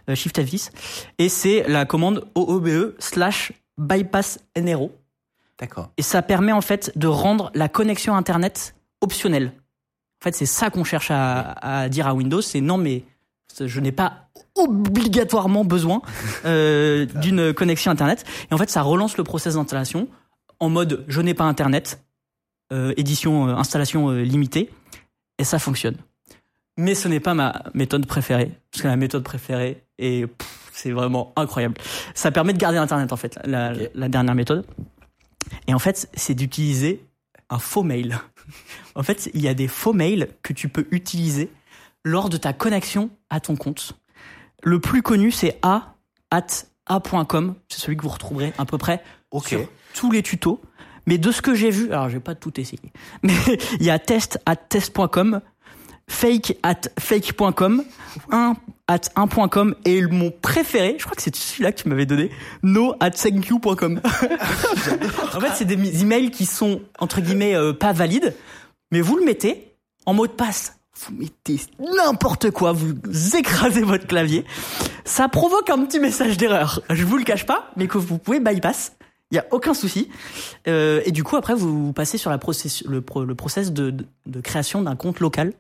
[0.10, 0.72] euh, Shift F10,
[1.18, 4.92] et c'est la commande OOBE slash bypass NRO.
[5.60, 5.90] D'accord.
[5.98, 9.52] Et ça permet en fait de rendre la connexion Internet optionnelle.
[10.22, 11.52] En fait, c'est ça qu'on cherche à,
[11.84, 13.04] à dire à Windows, c'est non mais
[13.62, 16.02] je n'ai pas obligatoirement besoin
[16.46, 18.26] euh, d'une connexion Internet.
[18.50, 20.08] Et en fait, ça relance le process d'installation
[20.60, 22.02] en mode je n'ai pas Internet,
[22.72, 24.70] euh, édition, euh, installation limitée,
[25.38, 25.98] et ça fonctionne.
[26.78, 30.28] Mais ce n'est pas ma méthode préférée, parce que la méthode préférée est,
[30.72, 31.76] c'est vraiment incroyable.
[32.14, 34.66] Ça permet de garder Internet en fait, la dernière méthode.
[35.68, 37.06] Et en fait, c'est d'utiliser
[37.50, 38.18] un faux mail.
[38.96, 41.50] en fait, il y a des faux mails que tu peux utiliser
[42.06, 43.94] lors de ta connexion à ton compte.
[44.64, 45.96] Le plus connu, c'est a
[46.32, 46.46] at
[46.86, 47.56] a.com.
[47.68, 49.50] C'est celui que vous retrouverez à peu près Ok.
[49.50, 50.62] sur tous les tutos.
[51.08, 52.92] Mais de ce que j'ai vu, alors je vais pas tout essayer,
[53.24, 53.34] mais
[53.80, 55.40] il y a test at test.com,
[56.10, 57.84] fake at fake.com,
[58.32, 58.56] 1
[58.88, 62.32] at 1.com et mon préféré, je crois que c'est celui-là que tu m'avais donné,
[62.64, 64.02] no at thankyou.com.
[64.04, 68.36] en fait, c'est des emails qui sont entre guillemets euh, pas valides,
[68.92, 69.76] mais vous le mettez
[70.08, 70.80] en mot de passe.
[70.98, 72.94] Vous mettez n'importe quoi, vous
[73.36, 74.46] écrasez votre clavier.
[75.04, 76.82] Ça provoque un petit message d'erreur.
[76.90, 78.94] Je vous le cache pas, mais que vous pouvez bypass.
[79.32, 80.10] Il y a aucun souci.
[80.68, 83.94] Euh, et du coup, après, vous passez sur la process, le, le process de,
[84.44, 85.54] création d'un compte local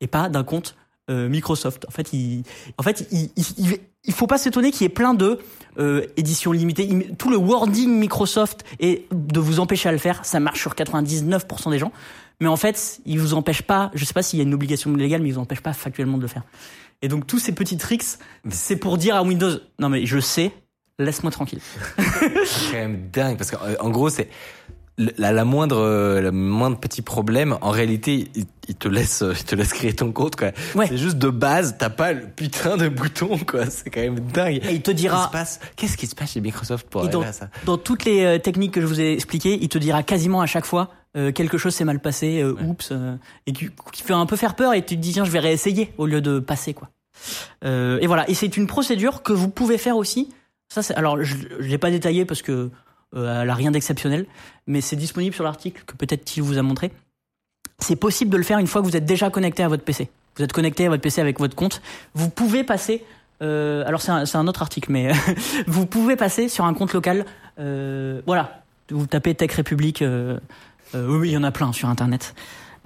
[0.00, 0.76] et pas d'un compte
[1.10, 1.84] euh, Microsoft.
[1.88, 2.44] En fait, il,
[2.78, 5.38] en faut pas s'étonner qu'il y ait plein de
[5.78, 7.14] euh, éditions limitées.
[7.18, 11.70] Tout le wording Microsoft et de vous empêcher à le faire, ça marche sur 99%
[11.70, 11.92] des gens.
[12.40, 13.90] Mais en fait, il vous empêche pas.
[13.94, 16.16] Je sais pas s'il y a une obligation légale, mais il vous empêche pas factuellement
[16.16, 16.42] de le faire.
[17.02, 18.04] Et donc tous ces petits tricks,
[18.50, 20.52] c'est pour dire à Windows, non mais je sais,
[20.98, 21.60] laisse-moi tranquille.
[21.98, 24.28] C'est quand même dingue parce qu'en en gros c'est
[25.16, 29.32] la, la moindre euh, le moindre petit problème en réalité il, il te laisse euh,
[29.38, 30.50] il te laisse créer ton compte quoi.
[30.74, 30.88] Ouais.
[30.88, 33.66] C'est juste de base t'as pas le putain de bouton quoi.
[33.66, 34.56] C'est quand même dingue.
[34.68, 35.60] Et il te Qu'est-ce qui se dira, passe?
[35.76, 37.48] Qu'est-ce qui se passe chez Microsoft pour dans, à ça?
[37.64, 40.46] dans toutes les euh, techniques que je vous ai expliquées, il te dira quasiment à
[40.46, 42.62] chaque fois euh, quelque chose s'est mal passé, euh, Ouais.
[42.64, 43.16] oups, euh,
[43.46, 45.38] et qui, qui fait un peu faire peur et tu te dis tiens je vais
[45.40, 46.90] réessayer au lieu de passer quoi.
[47.64, 50.28] Et voilà, et c'est une procédure que vous pouvez faire aussi.
[50.68, 52.70] Ça, c'est alors je, je l'ai pas détaillé parce que
[53.16, 54.26] elle a rien d'exceptionnel,
[54.66, 56.92] mais c'est disponible sur l'article que peut-être Thiel vous a montré.
[57.78, 60.10] C'est possible de le faire une fois que vous êtes déjà connecté à votre PC.
[60.36, 61.80] Vous êtes connecté à votre PC avec votre compte.
[62.14, 63.02] Vous pouvez passer.
[63.42, 65.10] euh, alors c'est un, autre article, mais
[65.66, 67.24] vous pouvez passer sur un compte local.
[67.58, 70.02] euh, voilà, vous tapez Tech République.
[70.02, 70.38] euh,
[70.94, 72.34] euh, oui, il y en a plein sur Internet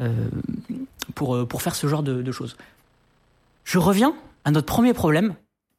[0.01, 0.29] euh,
[1.15, 2.57] pour euh, pour faire ce genre de, choses.
[3.65, 5.35] Je reviens à notre premier problème,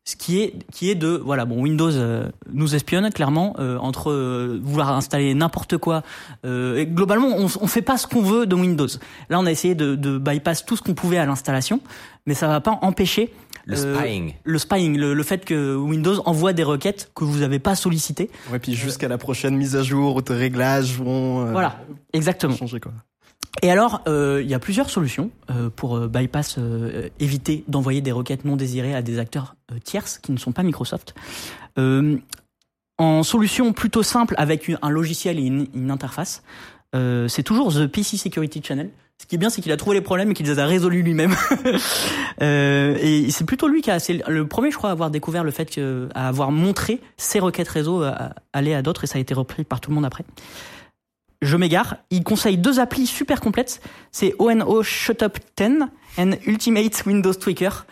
[0.05, 1.91] ce qui est qui est de voilà bon Windows
[2.51, 6.03] nous espionne clairement entre vouloir installer n'importe quoi.
[6.45, 8.87] et globalement, on, on fait pas ce qu'on veut de Windows.
[9.29, 11.81] Là, on a essayé de, de bypass tout ce qu'on pouvait à l'installation,
[12.25, 13.33] mais ça va pas empêcher
[13.65, 14.33] Le euh, spying.
[14.43, 18.29] le spying, le, le fait que Windows envoie des requêtes que vous n'avez pas sollicitées.
[18.51, 21.79] Ouais, puis jusqu'à la prochaine mise à jour ou tes réglages vont euh, Voilà,
[22.11, 22.55] exactement.
[22.55, 22.91] changer quoi.
[23.61, 28.01] Et alors, euh, il y a plusieurs solutions euh, pour euh, bypass, euh, éviter d'envoyer
[28.01, 31.13] des requêtes non désirées à des acteurs euh, tierces qui ne sont pas Microsoft.
[31.77, 32.17] Euh,
[32.97, 36.43] en solution plutôt simple avec un logiciel et une, une interface,
[36.95, 38.89] euh, c'est toujours The PC Security Channel.
[39.21, 41.01] Ce qui est bien, c'est qu'il a trouvé les problèmes et qu'il les a résolus
[41.03, 41.35] lui-même.
[42.41, 45.43] Euh, et c'est plutôt lui qui a, c'est le premier, je crois, à avoir découvert
[45.43, 49.19] le fait que, à avoir montré ses requêtes réseau à- aller à d'autres et ça
[49.19, 50.25] a été repris par tout le monde après
[51.43, 51.97] je m'égare.
[52.09, 53.81] Il conseille deux applis super complètes.
[54.11, 55.79] C'est ONO Shutup 10
[56.17, 57.85] and Ultimate Windows Tweaker.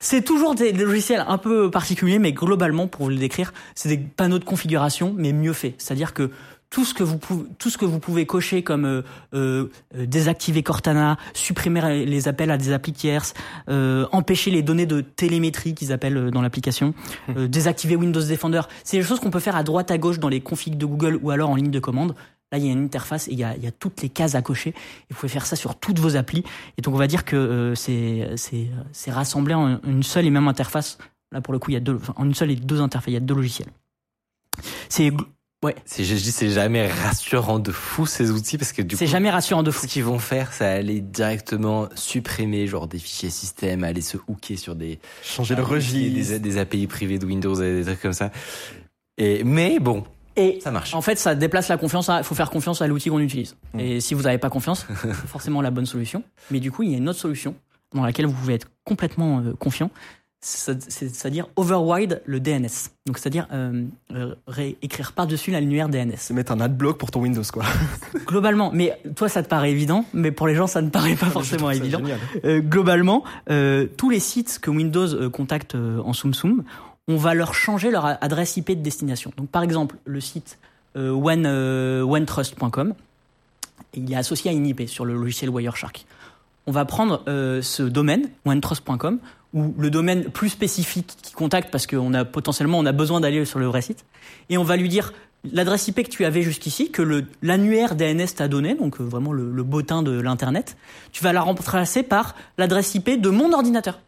[0.00, 3.98] C'est toujours des logiciels un peu particuliers, mais globalement, pour vous le décrire, c'est des
[3.98, 5.74] panneaux de configuration, mais mieux faits.
[5.78, 6.30] C'est-à-dire que
[6.70, 9.02] tout ce que vous pouvez, tout ce que vous pouvez cocher comme euh,
[9.34, 13.34] euh, euh, désactiver Cortana, supprimer les appels à des applis tierces,
[13.68, 16.94] euh, empêcher les données de télémétrie qu'ils appellent dans l'application,
[17.36, 20.28] euh, désactiver Windows Defender, c'est des choses qu'on peut faire à droite à gauche dans
[20.28, 22.14] les configs de Google ou alors en ligne de commande.
[22.52, 24.08] Là, il y a une interface et il y a, il y a toutes les
[24.08, 24.70] cases à cocher.
[24.70, 24.74] Et
[25.10, 26.44] vous pouvez faire ça sur toutes vos applis.
[26.78, 30.30] Et donc, on va dire que euh, c'est c'est c'est rassemblé en une seule et
[30.30, 30.98] même interface.
[31.32, 33.08] Là, pour le coup, il y a deux, enfin, en une seule et deux interfaces.
[33.08, 33.70] Il y a deux logiciels.
[34.88, 35.10] C'est
[35.66, 38.98] ouais, C'est je dis c'est jamais rassurant de fou ces outils parce que du coup
[38.98, 39.86] c'est jamais rassurant de fou.
[39.86, 44.56] ce qu'ils vont faire c'est aller directement supprimer genre des fichiers système, aller se hooker
[44.56, 46.32] sur des Changer le registre.
[46.32, 48.30] des, des API privées de Windows et des trucs comme ça.
[49.18, 50.04] Et mais bon,
[50.36, 50.94] Et Ça marche.
[50.94, 52.10] En fait, ça déplace la confiance.
[52.14, 53.56] Il faut faire confiance à l'outil qu'on utilise.
[53.72, 53.80] Mm.
[53.80, 56.22] Et si vous n'avez pas confiance, c'est forcément la bonne solution.
[56.50, 57.54] Mais du coup, il y a une autre solution
[57.94, 59.90] dans laquelle vous pouvez être complètement euh, confiant.
[60.48, 62.68] C'est- c'est- C'est-à-dire override le DNS.
[63.06, 63.82] Donc, c'est-à-dire euh,
[64.14, 66.14] euh, réécrire par-dessus l'annuaire DNS.
[66.18, 67.64] C'est mettre un adblock pour ton Windows, quoi.
[68.26, 71.26] Globalement, mais toi, ça te paraît évident, mais pour les gens, ça ne paraît pas
[71.30, 72.00] forcément évident.
[72.44, 76.62] Euh, globalement, euh, tous les sites que Windows contacte en Soum,
[77.08, 79.32] on va leur changer leur adresse IP de destination.
[79.36, 80.58] Donc, par exemple, le site
[80.94, 82.94] one, onetrust.com,
[83.94, 86.06] il est associé à une IP sur le logiciel Wireshark.
[86.68, 89.18] On va prendre euh, ce domaine, onetrust.com,
[89.54, 93.44] ou le domaine plus spécifique qui contacte parce qu'on a potentiellement on a besoin d'aller
[93.44, 94.04] sur le vrai site,
[94.50, 95.12] et on va lui dire
[95.52, 99.52] l'adresse IP que tu avais jusqu'ici, que l'annuaire DNS t'a donné, donc euh, vraiment le,
[99.52, 100.76] le bottin de l'internet,
[101.12, 104.00] tu vas la remplacer par l'adresse IP de mon ordinateur.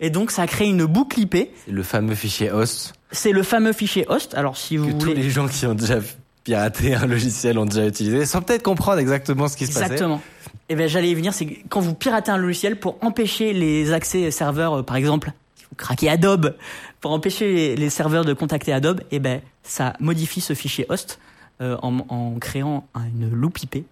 [0.00, 1.36] Et donc ça crée une boucle IP.
[1.64, 4.34] C'est le fameux fichier host C'est le fameux fichier host.
[4.34, 6.00] Alors si vous que tous les gens qui ont déjà
[6.44, 9.84] piraté un logiciel ont déjà utilisé sans peut-être comprendre exactement ce qui se passait.
[9.94, 10.20] Exactement.
[10.68, 14.30] Et ben j'allais y venir, c'est quand vous piratez un logiciel pour empêcher les accès
[14.30, 15.32] serveurs, euh, par exemple,
[15.70, 16.54] vous craquez Adobe,
[17.00, 21.18] pour empêcher les, serveurs de contacter Adobe, et ben ça modifie ce fichier host
[21.60, 23.84] euh, en, en créant un- une loupe IP,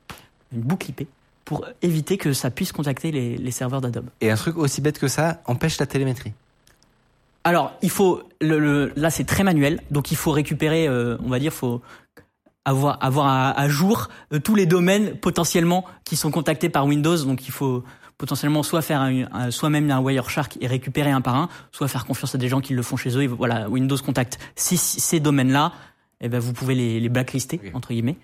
[0.53, 1.09] une boucle IP,
[1.45, 4.07] pour éviter que ça puisse contacter les, les serveurs d'Adobe.
[4.21, 6.33] Et un truc aussi bête que ça empêche la télémétrie.
[7.45, 11.29] Alors, il faut le, le- là c'est très manuel, donc il faut récupérer, euh, on
[11.29, 11.83] va dire, faut
[12.65, 17.17] avoir avoir à, à jour euh, tous les domaines potentiellement qui sont contactés par Windows,
[17.25, 17.85] donc il faut
[18.19, 19.11] potentiellement soit faire
[19.51, 22.73] soi-même un Wireshark et récupérer un par un, soit faire confiance à des gens qui
[22.73, 23.23] le font chez eux.
[23.23, 25.73] Et voilà, Windows contacte ces, ces domaines-là,
[26.21, 28.17] et ben vous pouvez les, les blacklister entre guillemets.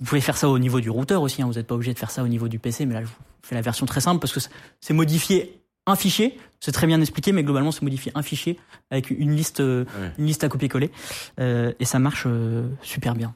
[0.00, 1.98] Vous pouvez faire ça au niveau du routeur aussi, hein, vous n'êtes pas obligé de
[1.98, 4.20] faire ça au niveau du PC, mais là je vous fais la version très simple
[4.20, 4.40] parce que
[4.80, 8.58] c'est- modifier un fichier, c'est très bien expliqué, mais globalement c'est modifier un fichier
[8.90, 10.10] avec une liste, euh, Ouais.
[10.18, 10.90] une liste à copier-coller,
[11.38, 13.32] Euh, et ça marche euh, super bien.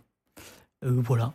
[0.85, 1.33] Euh, voilà.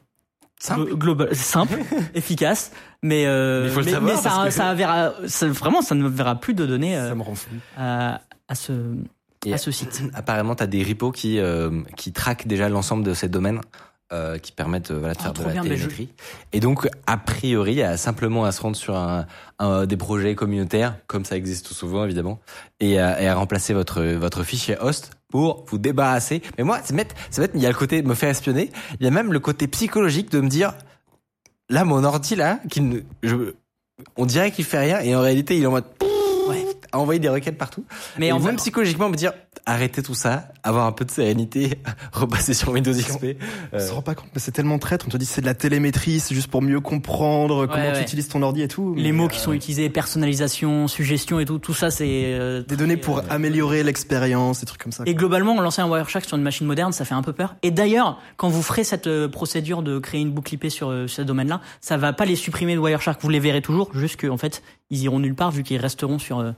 [0.59, 0.83] Simple.
[0.91, 1.77] Glo- global, simple,
[2.15, 2.71] efficace,
[3.03, 3.69] mais, euh,
[4.01, 7.15] Mais ça, que- ça verra, ça- vraiment, ça ne verra plus de données euh, Ça
[7.15, 7.49] me rend fou.
[7.77, 8.95] à, à ce,
[9.45, 10.03] Et à ce site.
[10.13, 13.59] Apparemment, tu as des repos qui, euh, qui traquent déjà l'ensemble de ces domaines.
[14.13, 16.09] Euh, qui permettent euh, voilà, de Ah, faire de la télémétrie.
[16.53, 19.25] Et donc, a priori, a simplement à se rendre sur un,
[19.59, 22.39] un- des projets communautaires, comme ça existe tout souvent évidemment,
[22.79, 26.41] et à, et à remplacer votre, votre fichier host pour vous débarrasser.
[26.57, 29.03] Mais moi, c'est bête, c'est bête, il y a le côté me faire espionner, il
[29.03, 30.73] y a même le côté psychologique de me dire,
[31.69, 33.53] là, mon ordi, là, qui ne, je,
[34.17, 35.85] on dirait qu'il fait rien, et en réalité, il est en mode,
[36.47, 36.63] Ouais.
[36.91, 37.83] à envoyer des requêtes partout.
[38.19, 39.33] Mais et en même psychologiquement me dire
[39.65, 41.79] arrêtez tout ça, avoir un peu de sérénité,
[42.13, 43.23] repasser sur Windows XP.
[43.73, 45.05] On Euh, se rend pas compte, mais c'est tellement traître.
[45.07, 48.27] On te dit c'est de la télémétrie, c'est juste pour mieux comprendre comment tu utilises
[48.27, 48.93] ton ordi et tout.
[48.95, 52.63] les mais, mots euh, qui sont utilisés, personnalisation, suggestion et tout, tout ça c'est euh,
[52.63, 55.03] Des données pour euh, améliorer l'expérience, des trucs comme ça.
[55.05, 57.55] Et globalement, lancer un Wireshark sur une machine moderne, ça fait un peu peur.
[57.63, 61.07] Et d'ailleurs, quand vous ferez cette euh, procédure de créer une boucle IP sur euh,
[61.07, 63.21] ce domaine-là, ça va pas les supprimer de Wireshark.
[63.21, 66.39] Vous les verrez toujours, juste qu'en fait, ils iront nulle part vu qu'ils resteront sur
[66.39, 66.51] euh,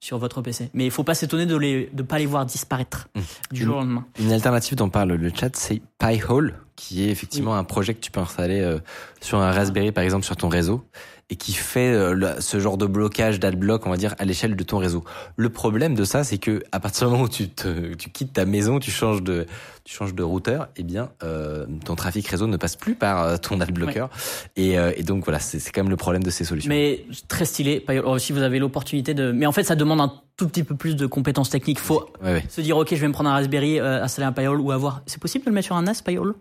[0.00, 0.70] sur votre PC.
[0.74, 3.20] Mais il faut pas s'étonner de les de pas les voir disparaître Mmh.
[3.52, 4.04] du jour au lendemain.
[4.18, 8.10] Une alternative dont parle le chat, c'est Pi-hole, qui est effectivement un projet que tu
[8.10, 8.78] peux installer euh,
[9.20, 10.84] sur un Raspberry, par exemple, sur ton réseau,
[11.30, 14.62] et qui fait euh, ce genre de blocage, d'adblock, on va dire, à l'échelle de
[14.64, 15.04] ton réseau.
[15.36, 18.32] Le problème de ça, c'est que à partir du moment où tu, te, tu quittes
[18.34, 19.46] ta maison, tu changes de,
[19.84, 23.36] tu changes de routeur, eh bien, euh, ton trafic réseau ne passe plus par euh,
[23.38, 24.06] ton adblocker.
[24.56, 26.68] Et, euh, et donc voilà, c'est quand même le problème de ces solutions.
[26.68, 27.84] Mais très stylé.
[28.04, 30.74] Oh, Si vous avez l'opportunité de, mais en fait, ça demande un tout petit peu
[30.74, 31.78] plus de compétences techniques.
[31.78, 32.44] Faut Ouais, ouais.
[32.48, 35.02] se dire, ok, je vais me prendre un Raspberry, euh, installer un Payol ou avoir.
[35.06, 36.34] C'est possible de le mettre sur un NAS Payol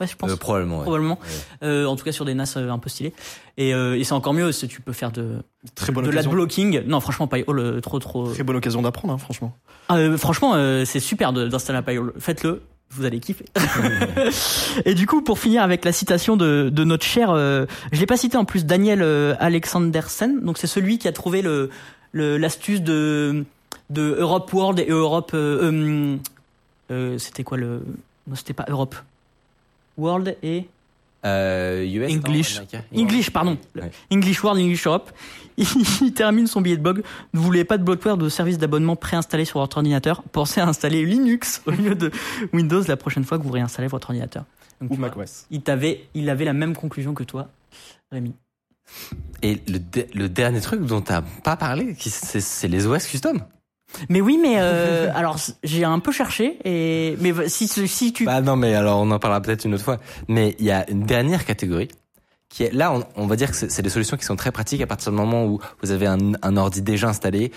[0.00, 0.30] Ouais, je pense.
[0.30, 0.76] Euh, probablement.
[0.78, 0.82] ouais.
[0.84, 1.18] probablement.
[1.20, 1.66] Ouais.
[1.68, 3.12] Euh, en tout cas sur des NAS euh, un peu stylés.
[3.56, 5.38] Et, euh, et c'est encore mieux si tu peux faire de,
[5.74, 6.30] Très bonne de occasion.
[6.30, 6.82] l'adblocking.
[6.86, 8.30] Non, franchement, Payol, euh, trop, trop.
[8.32, 9.56] Très bonne occasion d'apprendre, hein, franchement.
[9.88, 12.12] Ah, euh, franchement, euh, c'est super de- d'installer un Payol.
[12.18, 12.62] Faites-le.
[12.90, 13.44] Vous allez kiffer.
[14.84, 18.06] et du coup, pour finir avec la citation de, de notre cher, euh, je l'ai
[18.06, 20.40] pas cité en plus, Daniel euh, Alexandersen.
[20.40, 21.68] Donc c'est celui qui a trouvé le
[22.12, 23.44] le- l'astuce de
[23.90, 25.32] de Europe World et Europe.
[25.34, 26.16] euh, euh,
[26.90, 27.82] euh, c'était quoi le
[28.26, 28.94] Non, c'était pas Europe.
[29.98, 30.66] World et
[31.26, 32.60] Euh, US, English.
[32.94, 33.58] English, pardon.
[33.74, 33.90] Ouais.
[34.12, 35.10] English World, English Europe.
[36.00, 37.02] Il termine son billet de blog.
[37.34, 40.22] Ne voulez pas de bloatware de service d'abonnement préinstallé sur votre ordinateur?
[40.30, 42.12] Pensez à installer Linux au lieu de
[42.52, 44.44] Windows la prochaine fois que vous réinstallez votre ordinateur.
[44.80, 45.46] Donc, Ou tu vois, macOS.
[45.50, 47.48] il t'avait, il avait la même conclusion que toi,
[48.12, 48.32] Rémi.
[49.42, 53.42] Et le, de- le dernier truc dont t'as pas parlé, c'est les OS custom.
[54.08, 58.40] Mais oui, mais euh, alors j'ai un peu cherché et mais si si tu Bah
[58.40, 59.98] non, mais alors on en parlera peut-être une autre fois.
[60.28, 61.88] Mais il y a une dernière catégorie
[62.48, 64.80] qui est là, on, on va dire que c'est des solutions qui sont très pratiques
[64.80, 67.52] à partir du moment où vous avez un, un ordi déjà installé,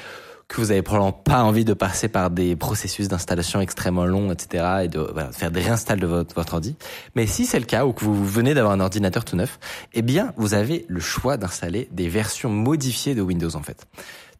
[0.51, 4.65] que vous avez probablement pas envie de passer par des processus d'installation extrêmement longs, etc.,
[4.83, 6.75] et de voilà, faire des réinstalls de votre ordi.
[7.15, 9.59] Mais si c'est le cas ou que vous venez d'avoir un ordinateur tout neuf,
[9.93, 13.87] eh bien, vous avez le choix d'installer des versions modifiées de Windows en fait.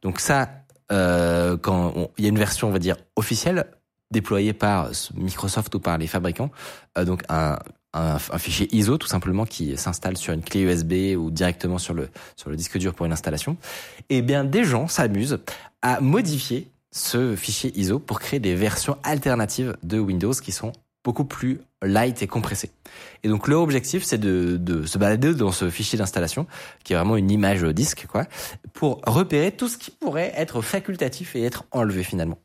[0.02, 0.50] Donc ça,
[0.92, 3.66] euh, quand il y a une version, on va dire officielle,
[4.12, 6.52] déployée par Microsoft ou par les fabricants,
[6.98, 7.58] euh, donc un
[8.38, 12.50] fichier ISO tout simplement qui s'installe sur une clé USB ou directement sur le sur
[12.50, 13.58] le disque dur pour une installation.
[14.10, 15.40] Eh bien, des gens s'amusent
[15.82, 21.26] à modifier ce fichier ISO pour créer des versions alternatives de Windows qui sont beaucoup
[21.26, 22.72] plus light et compressées.
[23.24, 26.46] Et donc leur objectif, c'est de, de se balader dans ce fichier d'installation,
[26.84, 28.26] qui est vraiment une image disque, quoi,
[28.74, 32.38] pour repérer tout ce qui pourrait être facultatif et être enlevé finalement.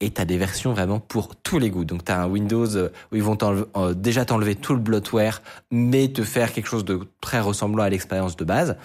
[0.00, 1.84] Et t'as des versions vraiment pour tous les goûts.
[1.84, 6.08] Donc t'as un Windows euh, où ils vont euh, déjà t'enlever tout le bloatware, mais
[6.08, 8.76] te faire quelque chose de très ressemblant à l'expérience de base.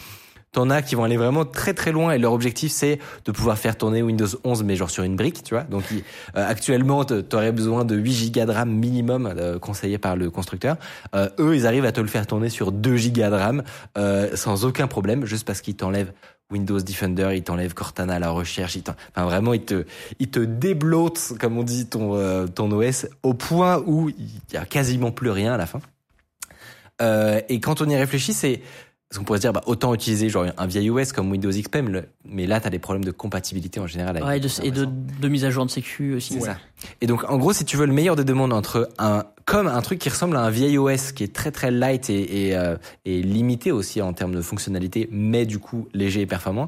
[0.54, 3.58] T'en as qui vont aller vraiment très très loin et leur objectif c'est de pouvoir
[3.58, 5.64] faire tourner Windows 11 mais genre sur une brique, tu vois.
[5.64, 6.00] Donc euh,
[6.36, 10.78] actuellement t'aurais besoin de 8 Go de RAM minimum euh, conseillé par le constructeur.
[11.16, 13.64] Euh, eux ils arrivent à te le faire tourner sur 2 Go de RAM
[13.98, 16.14] euh, sans aucun problème juste parce qu'ils t'enlèvent
[16.54, 19.86] Windows Defender, ils t'enlèvent Cortana à la recherche, ils enfin vraiment ils te
[20.20, 24.58] ils te déblotent comme on dit ton euh, ton OS au point où il y
[24.58, 25.82] a quasiment plus rien à la fin.
[27.02, 28.62] Euh, et quand on y réfléchit, c'est
[29.14, 31.78] parce qu'on pourrait se dire, bah, autant utiliser genre un vieil OS comme Windows XP,
[32.26, 34.18] mais, là, tu as des problèmes de compatibilité en général.
[34.18, 34.88] Avec Ouais, et de, et
[35.22, 36.34] de, mise à jour de sécu aussi.
[36.34, 36.58] C'est ça.
[37.00, 39.68] Et donc, en gros, si tu veux le meilleur des deux mondes entre un, comme
[39.68, 42.58] un truc qui ressemble à un vieil OS qui est très très light et, et,
[42.58, 46.68] euh, et limité aussi en termes de fonctionnalité, mais du coup léger et performant,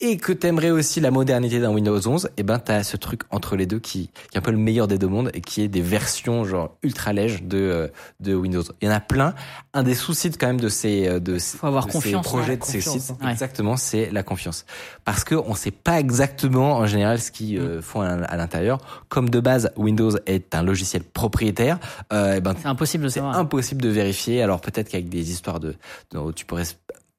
[0.00, 3.54] et que t'aimerais aussi la modernité d'un Windows 11, et ben t'as ce truc entre
[3.56, 5.68] les deux qui, qui est un peu le meilleur des deux mondes et qui est
[5.68, 7.88] des versions genre ultra lèges de euh,
[8.20, 8.62] de Windows.
[8.82, 9.34] Il y en a plein.
[9.72, 12.28] Un des soucis quand même de ces euh, de ces, Faut avoir de confiance, ces
[12.30, 13.24] projets de ces sites, hein.
[13.26, 13.30] Ouais.
[13.30, 14.66] exactement, c'est la confiance.
[15.04, 18.78] Parce que on sait pas exactement en général ce qu'ils euh, font à, à l'intérieur.
[19.08, 21.78] Comme de base Windows est un logiciel propriétaire,
[22.12, 23.38] euh, et ben C'est impossible de c'est savoir.
[23.38, 24.42] impossible de vérifier.
[24.42, 25.76] Alors peut-être qu'avec des histoires de,
[26.12, 26.64] de- tu pourrais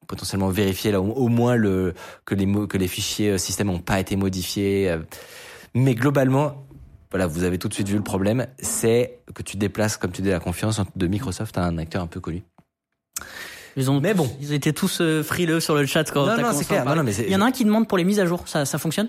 [0.06, 4.00] potentiellement vérifier là au, moins le que les que les fichiers euh, système n'ont pas
[4.00, 4.90] été modifiés.
[4.90, 4.98] euh.
[5.74, 6.66] Mais globalement,
[7.10, 10.22] voilà, vous avez tout de suite vu le problème, c'est que tu déplaces, comme tu
[10.22, 12.42] dis, la confiance de Microsoft à un acteur un peu connu.
[13.76, 14.28] Ils ont, Mais bon.
[14.40, 16.84] ils étaient tous euh, frileux sur le chat quand Non, non, c'est clair.
[16.84, 18.42] Non, non, mais Il y en a un qui demande pour les mises à jour.
[18.46, 19.08] Ça, ça fonctionne?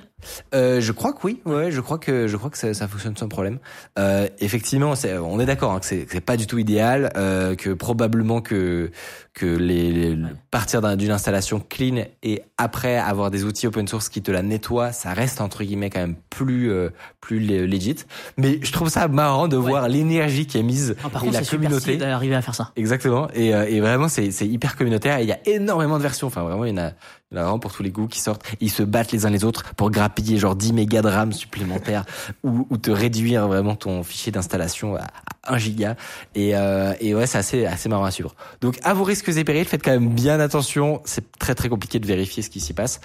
[0.53, 1.41] Euh, je crois que oui.
[1.45, 3.59] Ouais, je crois que je crois que ça, ça fonctionne sans problème.
[3.97, 8.41] Euh, effectivement, on est d'accord hein, que c'est, pas du tout idéal, euh, que probablement
[8.41, 8.91] que
[9.33, 10.17] que les, les-
[10.49, 14.41] partir d'un- d'une installation clean et après avoir des outils open source qui te la
[14.41, 16.71] nettoient, ça reste entre guillemets quand même plus
[17.21, 17.97] plus le- legit.
[18.37, 21.39] Mais je trouve ça marrant de voir l'énergie qui est mise Ah, Par et contre,
[21.39, 21.97] la communauté.
[21.97, 22.71] d'arriver à faire ça.
[22.75, 23.27] Exactement.
[23.35, 25.19] Et, et vraiment, c'est, c'est hyper communautaire.
[25.19, 26.27] Et il y a énormément de versions.
[26.27, 26.91] Enfin, vraiment, il y en a,
[27.31, 28.43] il y en a vraiment pour tous les goûts qui sortent.
[28.59, 32.05] Ils se battent les uns les autres pour grappiller genre 10 mégas de RAM supplémentaires
[32.43, 35.03] ou, ou te réduire vraiment ton fichier d'installation à,
[35.43, 35.95] à 1 giga.
[36.35, 38.35] Et, euh, et ouais, c'est assez, assez marrant à suivre.
[38.61, 41.01] Donc, à vos risques et périls, faites quand même bien attention.
[41.05, 42.99] C'est très, très compliqué de vérifier ce qui s'y passe.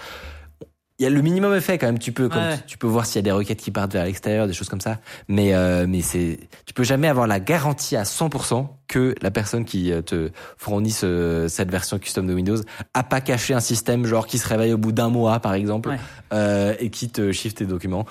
[0.98, 1.98] Il y a le minimum effet quand même.
[1.98, 2.58] Tu peux, comme Ouais.
[2.58, 4.68] tu, tu peux voir s'il y a des requêtes qui partent vers l'extérieur, des choses
[4.68, 4.98] comme ça.
[5.26, 9.64] Mais, euh, mais c'est, tu peux jamais avoir la garantie à 100% que la personne
[9.64, 12.58] qui euh, te fournit ce- cette version custom de Windows
[12.94, 15.88] a pas caché un système genre qui se réveille au bout d'un mois par exemple
[15.90, 15.98] Ouais.
[16.34, 18.04] euh, et qui te chiffre tes documents.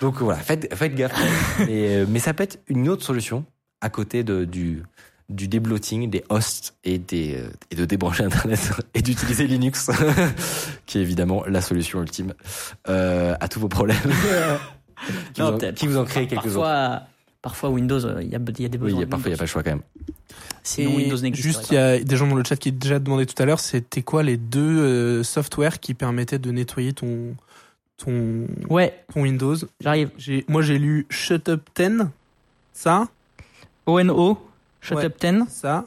[0.00, 1.12] Donc voilà, faites, faites gaffe.
[1.60, 3.44] mais, euh, mais ça peut être une autre solution
[3.80, 4.82] à côté de, du
[5.28, 8.60] du débloating des hosts et des et de débrancher internet
[8.94, 9.90] et d'utiliser Linux
[10.86, 12.32] qui est évidemment la solution ultime
[12.88, 13.98] euh, à tous vos problèmes
[15.34, 17.02] qui, Non, vous en, qui vous en crée quelques autres
[17.42, 18.98] Parfois, Windows, euh, il y a, il y a des oui besoins.
[19.00, 19.82] il y a- parfois il n'y a pas le choix quand même
[20.64, 22.98] Sinon, Et Windows n'existe Juste, il y a des gens dans le chat qui déjà
[22.98, 27.34] demandé tout à l'heure, c'était quoi les deux euh, softwares qui permettaient de nettoyer ton
[27.96, 29.56] ton, Ouais, ton Windows?
[29.80, 30.10] J'arrive.
[30.18, 32.06] J'ai moi j'ai lu Shut Up 10,
[32.72, 33.08] ça,
[33.86, 34.38] ONO,
[34.80, 35.04] Shut Ouais.
[35.06, 35.44] Up 10.
[35.48, 35.86] ça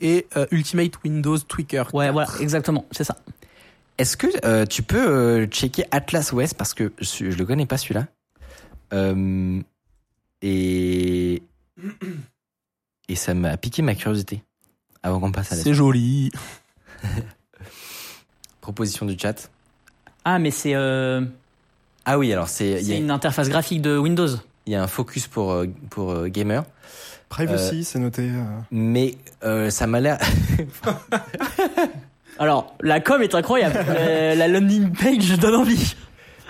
[0.00, 1.94] et euh, Ultimate Windows Tweaker.
[1.94, 3.16] Ouais, voilà, exactement, c'est ça.
[3.98, 7.64] Est-ce que euh, tu peux euh, checker Atlas OS parce que je, je le connais
[7.66, 8.06] pas celui-là
[8.92, 9.60] Euh,
[10.42, 11.42] et
[13.08, 14.42] et ça m'a piqué ma curiosité
[15.02, 16.30] avant qu'on passe à la C'est joli.
[18.60, 19.50] proposition du chat.
[20.24, 21.22] Ah, mais c'est euh,
[22.04, 24.28] Ah oui, alors c'est c'est a- une interface graphique de Windows.
[24.66, 26.64] il y a un focus pour euh, pour euh, gamer,
[27.28, 28.22] Privacy, c'est noté.
[28.28, 28.42] euh.
[28.72, 30.18] mais euh, ça m'a l'air
[32.38, 33.76] Alors, la com est incroyable.
[33.88, 35.94] Euh, la landing page donne envie.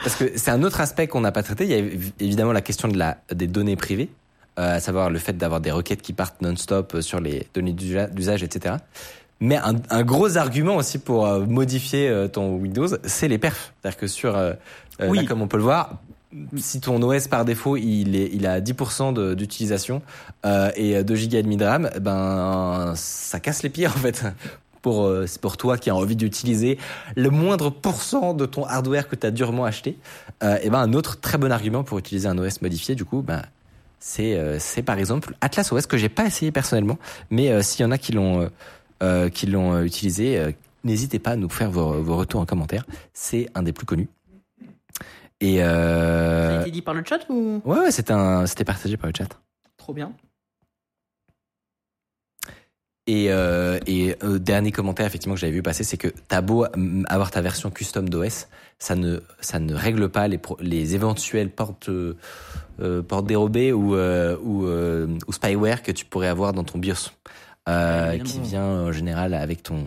[0.07, 1.65] Parce que c'est un autre aspect qu'on n'a pas traité.
[1.65, 4.09] Il y a évi- évidemment la question de la, des données privées,
[4.57, 7.73] euh, à savoir le fait d'avoir des requêtes qui partent non-stop euh, sur les données
[7.73, 8.77] d'usa- d'usage, etc.
[9.41, 13.73] Mais un, un gros argument aussi pour euh, modifier euh, ton Windows, c'est les perfs.
[13.83, 14.41] C'est-à-dire que sur,
[15.01, 15.19] Oui.
[15.19, 15.99] là, comme on peut le voir,
[16.57, 20.03] si ton OS par défaut il est il a 10% de- d'utilisation
[20.45, 24.23] euh, et 2 gigas et demi de RAM, ben ça casse les pieds en fait.
[24.83, 26.79] Pour euh, c'est pour toi qui as envie d'utiliser
[27.17, 29.99] le moindre pourcent de ton hardware que tu as durement acheté,
[30.43, 33.23] euh, et ben un autre très bon argument pour utiliser un OS modifié du coup,
[33.23, 33.43] ben
[33.99, 36.99] c'est euh, par exemple Atlas OS que j'ai pas essayé personnellement,
[37.31, 38.51] mais euh, s'il y en a qui l'ont
[39.33, 42.87] qui l'ont utilisé, n'hésitez pas à nous faire vos, vos retours en commentaire.
[43.13, 44.09] C'est un des plus connus.
[45.39, 47.61] Et Ça a été dit par le chat ou?
[47.67, 49.29] Ouais, c'était partagé par le chat.
[49.77, 50.13] Trop bien.
[53.09, 56.67] Et, euh, et euh, dernier commentaire effectivement que j'avais vu passer, c'est que t'as beau
[56.77, 58.49] mm, avoir ta version custom d'OS,
[58.81, 62.17] ça ne ça ne règle pas les pro- les éventuelles portes euh,
[62.81, 66.79] euh, portes dérobées ou euh, ou, euh, ou spyware que tu pourrais avoir dans ton
[66.79, 67.11] BIOS,
[67.69, 69.87] euh, qui vient en général avec ton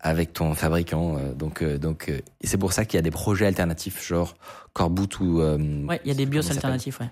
[0.00, 1.18] avec ton fabricant.
[1.34, 4.36] donc euh, donc euh, c'est pour ça qu'il y a des projets alternatifs genre
[4.74, 5.56] Coreboot ou euh,
[5.88, 7.08] Ouais, il y a des BIOS alternatifs, ouais.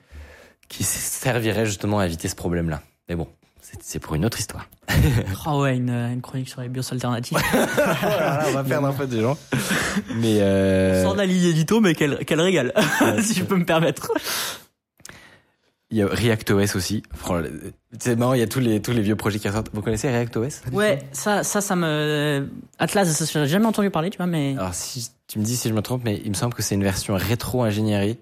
[0.68, 2.82] qui serviraient justement à éviter ce problème-là.
[3.08, 3.28] Mais bon,
[3.80, 4.68] c'est pour une autre histoire.
[5.46, 7.36] Oh ouais, une, une chronique sur les BIOS alternatifs.
[7.54, 9.36] on va perdre un peu des gens.
[10.16, 12.72] Mais euh, Sans la ligne édito, mais quel, quel régal,
[13.22, 14.12] si je peux me permettre.
[15.90, 17.02] il y a ReactOS aussi.
[17.14, 17.48] Franchement,
[17.98, 19.70] C'est marrant, il y a tous les tous les vieux projets qui ressortent.
[19.72, 22.48] Vous connaissez ReactOS Ouais, ça, ça, ça me.
[22.78, 24.54] Atlas, ça, j'ai jamais entendu parler, tu vois, mais.
[24.58, 26.74] Alors si tu me dis si je me trompe, mais il me semble que c'est
[26.76, 28.18] une version rétro-ingénierie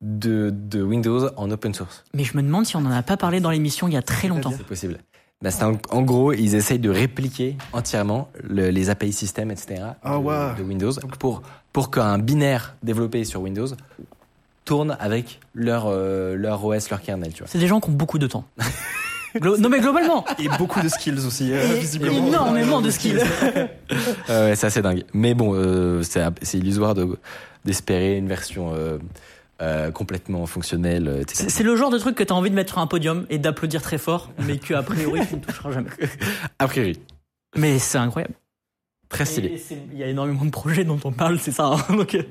[0.00, 2.04] de de Windows en open source.
[2.14, 4.02] Mais je me demande si on en a pas parlé dans l'émission il y a
[4.02, 4.52] très longtemps.
[4.56, 4.98] C'est possible.
[5.42, 9.82] Bah, c'est en, en gros, ils essayent de répliquer entièrement le- les API système, etc.
[10.02, 10.54] Ah de, ouais.
[10.58, 11.42] de Windows pour
[11.72, 13.66] pour qu'un binaire développé sur Windows
[14.64, 17.48] tourne avec leur euh, leur OS, leur kernel, tu vois.
[17.48, 18.44] C'est des gens qui ont beaucoup de temps.
[19.42, 22.24] Non mais globalement, Et beaucoup de skills aussi, euh, et- visiblement.
[22.28, 23.18] énormément de skills.
[23.18, 23.66] Euh,
[24.50, 25.02] ouais, c'est assez dingue.
[25.12, 27.18] Mais bon, euh, c'est illusoire de
[27.64, 28.72] d'espérer une version
[29.62, 31.46] euh, complètement fonctionnelle, euh, etc.
[31.48, 33.82] C'est le genre de truc que t'as envie de mettre sur un podium et d'applaudir
[33.82, 35.90] très fort, mais que a priori tu ne toucheras jamais.
[36.58, 36.98] A priori,
[37.56, 38.34] Mais c'est incroyable.
[39.08, 39.62] très stylé.
[39.92, 41.66] Il y a énormément de projets dont on parle, c'est ça.
[41.66, 41.94] hein.
[41.96, 42.22] Donc, euh,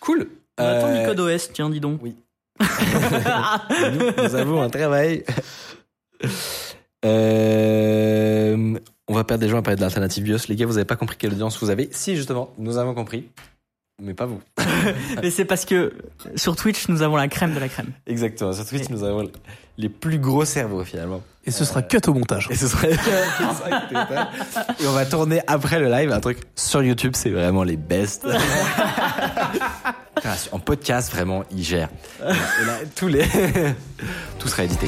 [0.00, 0.28] Cool.
[0.58, 2.00] on attend Euh, du code OS, tiens, dis donc.
[2.02, 2.16] oui.
[2.60, 5.24] nous, nous avons un travail.
[7.04, 10.38] Euh, on va perdre des gens à parler de l'alternative BIOS.
[10.48, 13.28] Les gars, vous avez pas compris quelle audience vous avez Si, justement, nous avons compris.
[14.00, 14.40] Mais pas vous.
[15.22, 15.92] Mais c'est parce que
[16.34, 17.92] sur Twitch, nous avons la crème de la crème.
[18.06, 18.52] Exactement.
[18.52, 19.30] Sur Twitch, nous avons
[19.78, 21.22] les plus gros cerveaux, finalement.
[21.44, 22.48] Et ce sera cut au montage.
[22.50, 22.92] Et ce serait
[24.80, 28.26] Et on va tourner après le live un truc sur YouTube, c'est vraiment les best.
[30.52, 31.88] En podcast, vraiment, ils gèrent.
[32.20, 33.24] Et là, tous les,
[34.38, 34.86] tout sera édité.